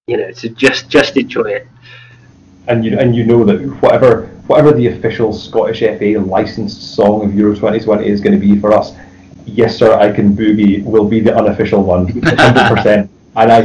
[0.08, 1.68] You know, to just just enjoy it.
[2.68, 7.36] And you and you know that whatever whatever the official Scottish FA licensed song of
[7.36, 8.94] Euro 2020 is going to be for us,
[9.46, 12.76] yes sir, I can boogie will be the unofficial one, 100.
[12.76, 13.62] percent And I,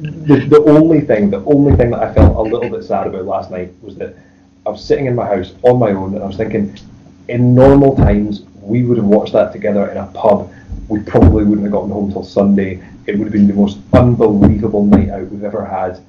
[0.00, 3.24] the, the only thing, the only thing that I felt a little bit sad about
[3.24, 4.14] last night was that
[4.66, 6.76] I was sitting in my house on my own and I was thinking,
[7.28, 10.52] in normal times we would have watched that together in a pub.
[10.88, 12.82] We probably wouldn't have gotten home till Sunday.
[13.06, 16.00] It would have been the most unbelievable night out we've ever had.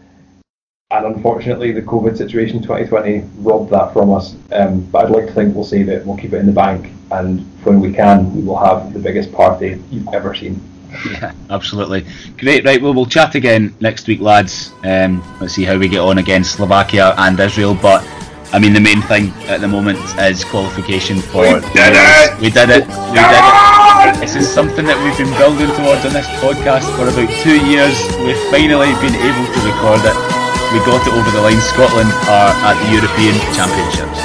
[0.93, 4.35] And unfortunately, the COVID situation 2020 robbed that from us.
[4.51, 6.91] Um, but I'd like to think we'll save it, we'll keep it in the bank,
[7.09, 10.61] and when we can, we will have the biggest party you've ever seen.
[11.09, 12.05] Yeah, absolutely.
[12.37, 14.71] Great, right, well, we'll chat again next week, lads.
[14.83, 17.73] Um, let's see how we get on against Slovakia and Israel.
[17.73, 18.05] But
[18.53, 21.41] I mean, the main thing at the moment is qualification for.
[21.41, 22.39] We did it!
[22.39, 22.85] We did it!
[22.85, 24.19] We did it!
[24.19, 27.97] This is something that we've been building towards on this podcast for about two years.
[28.21, 30.32] We've finally been able to record it.
[30.73, 31.61] We got it over the line.
[31.61, 34.17] Scotland are at the European Championships.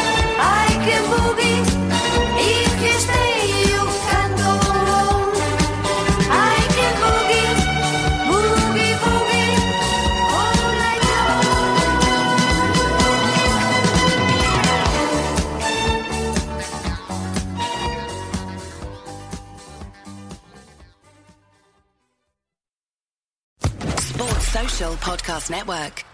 [24.01, 26.08] Sports Social Podcast Network.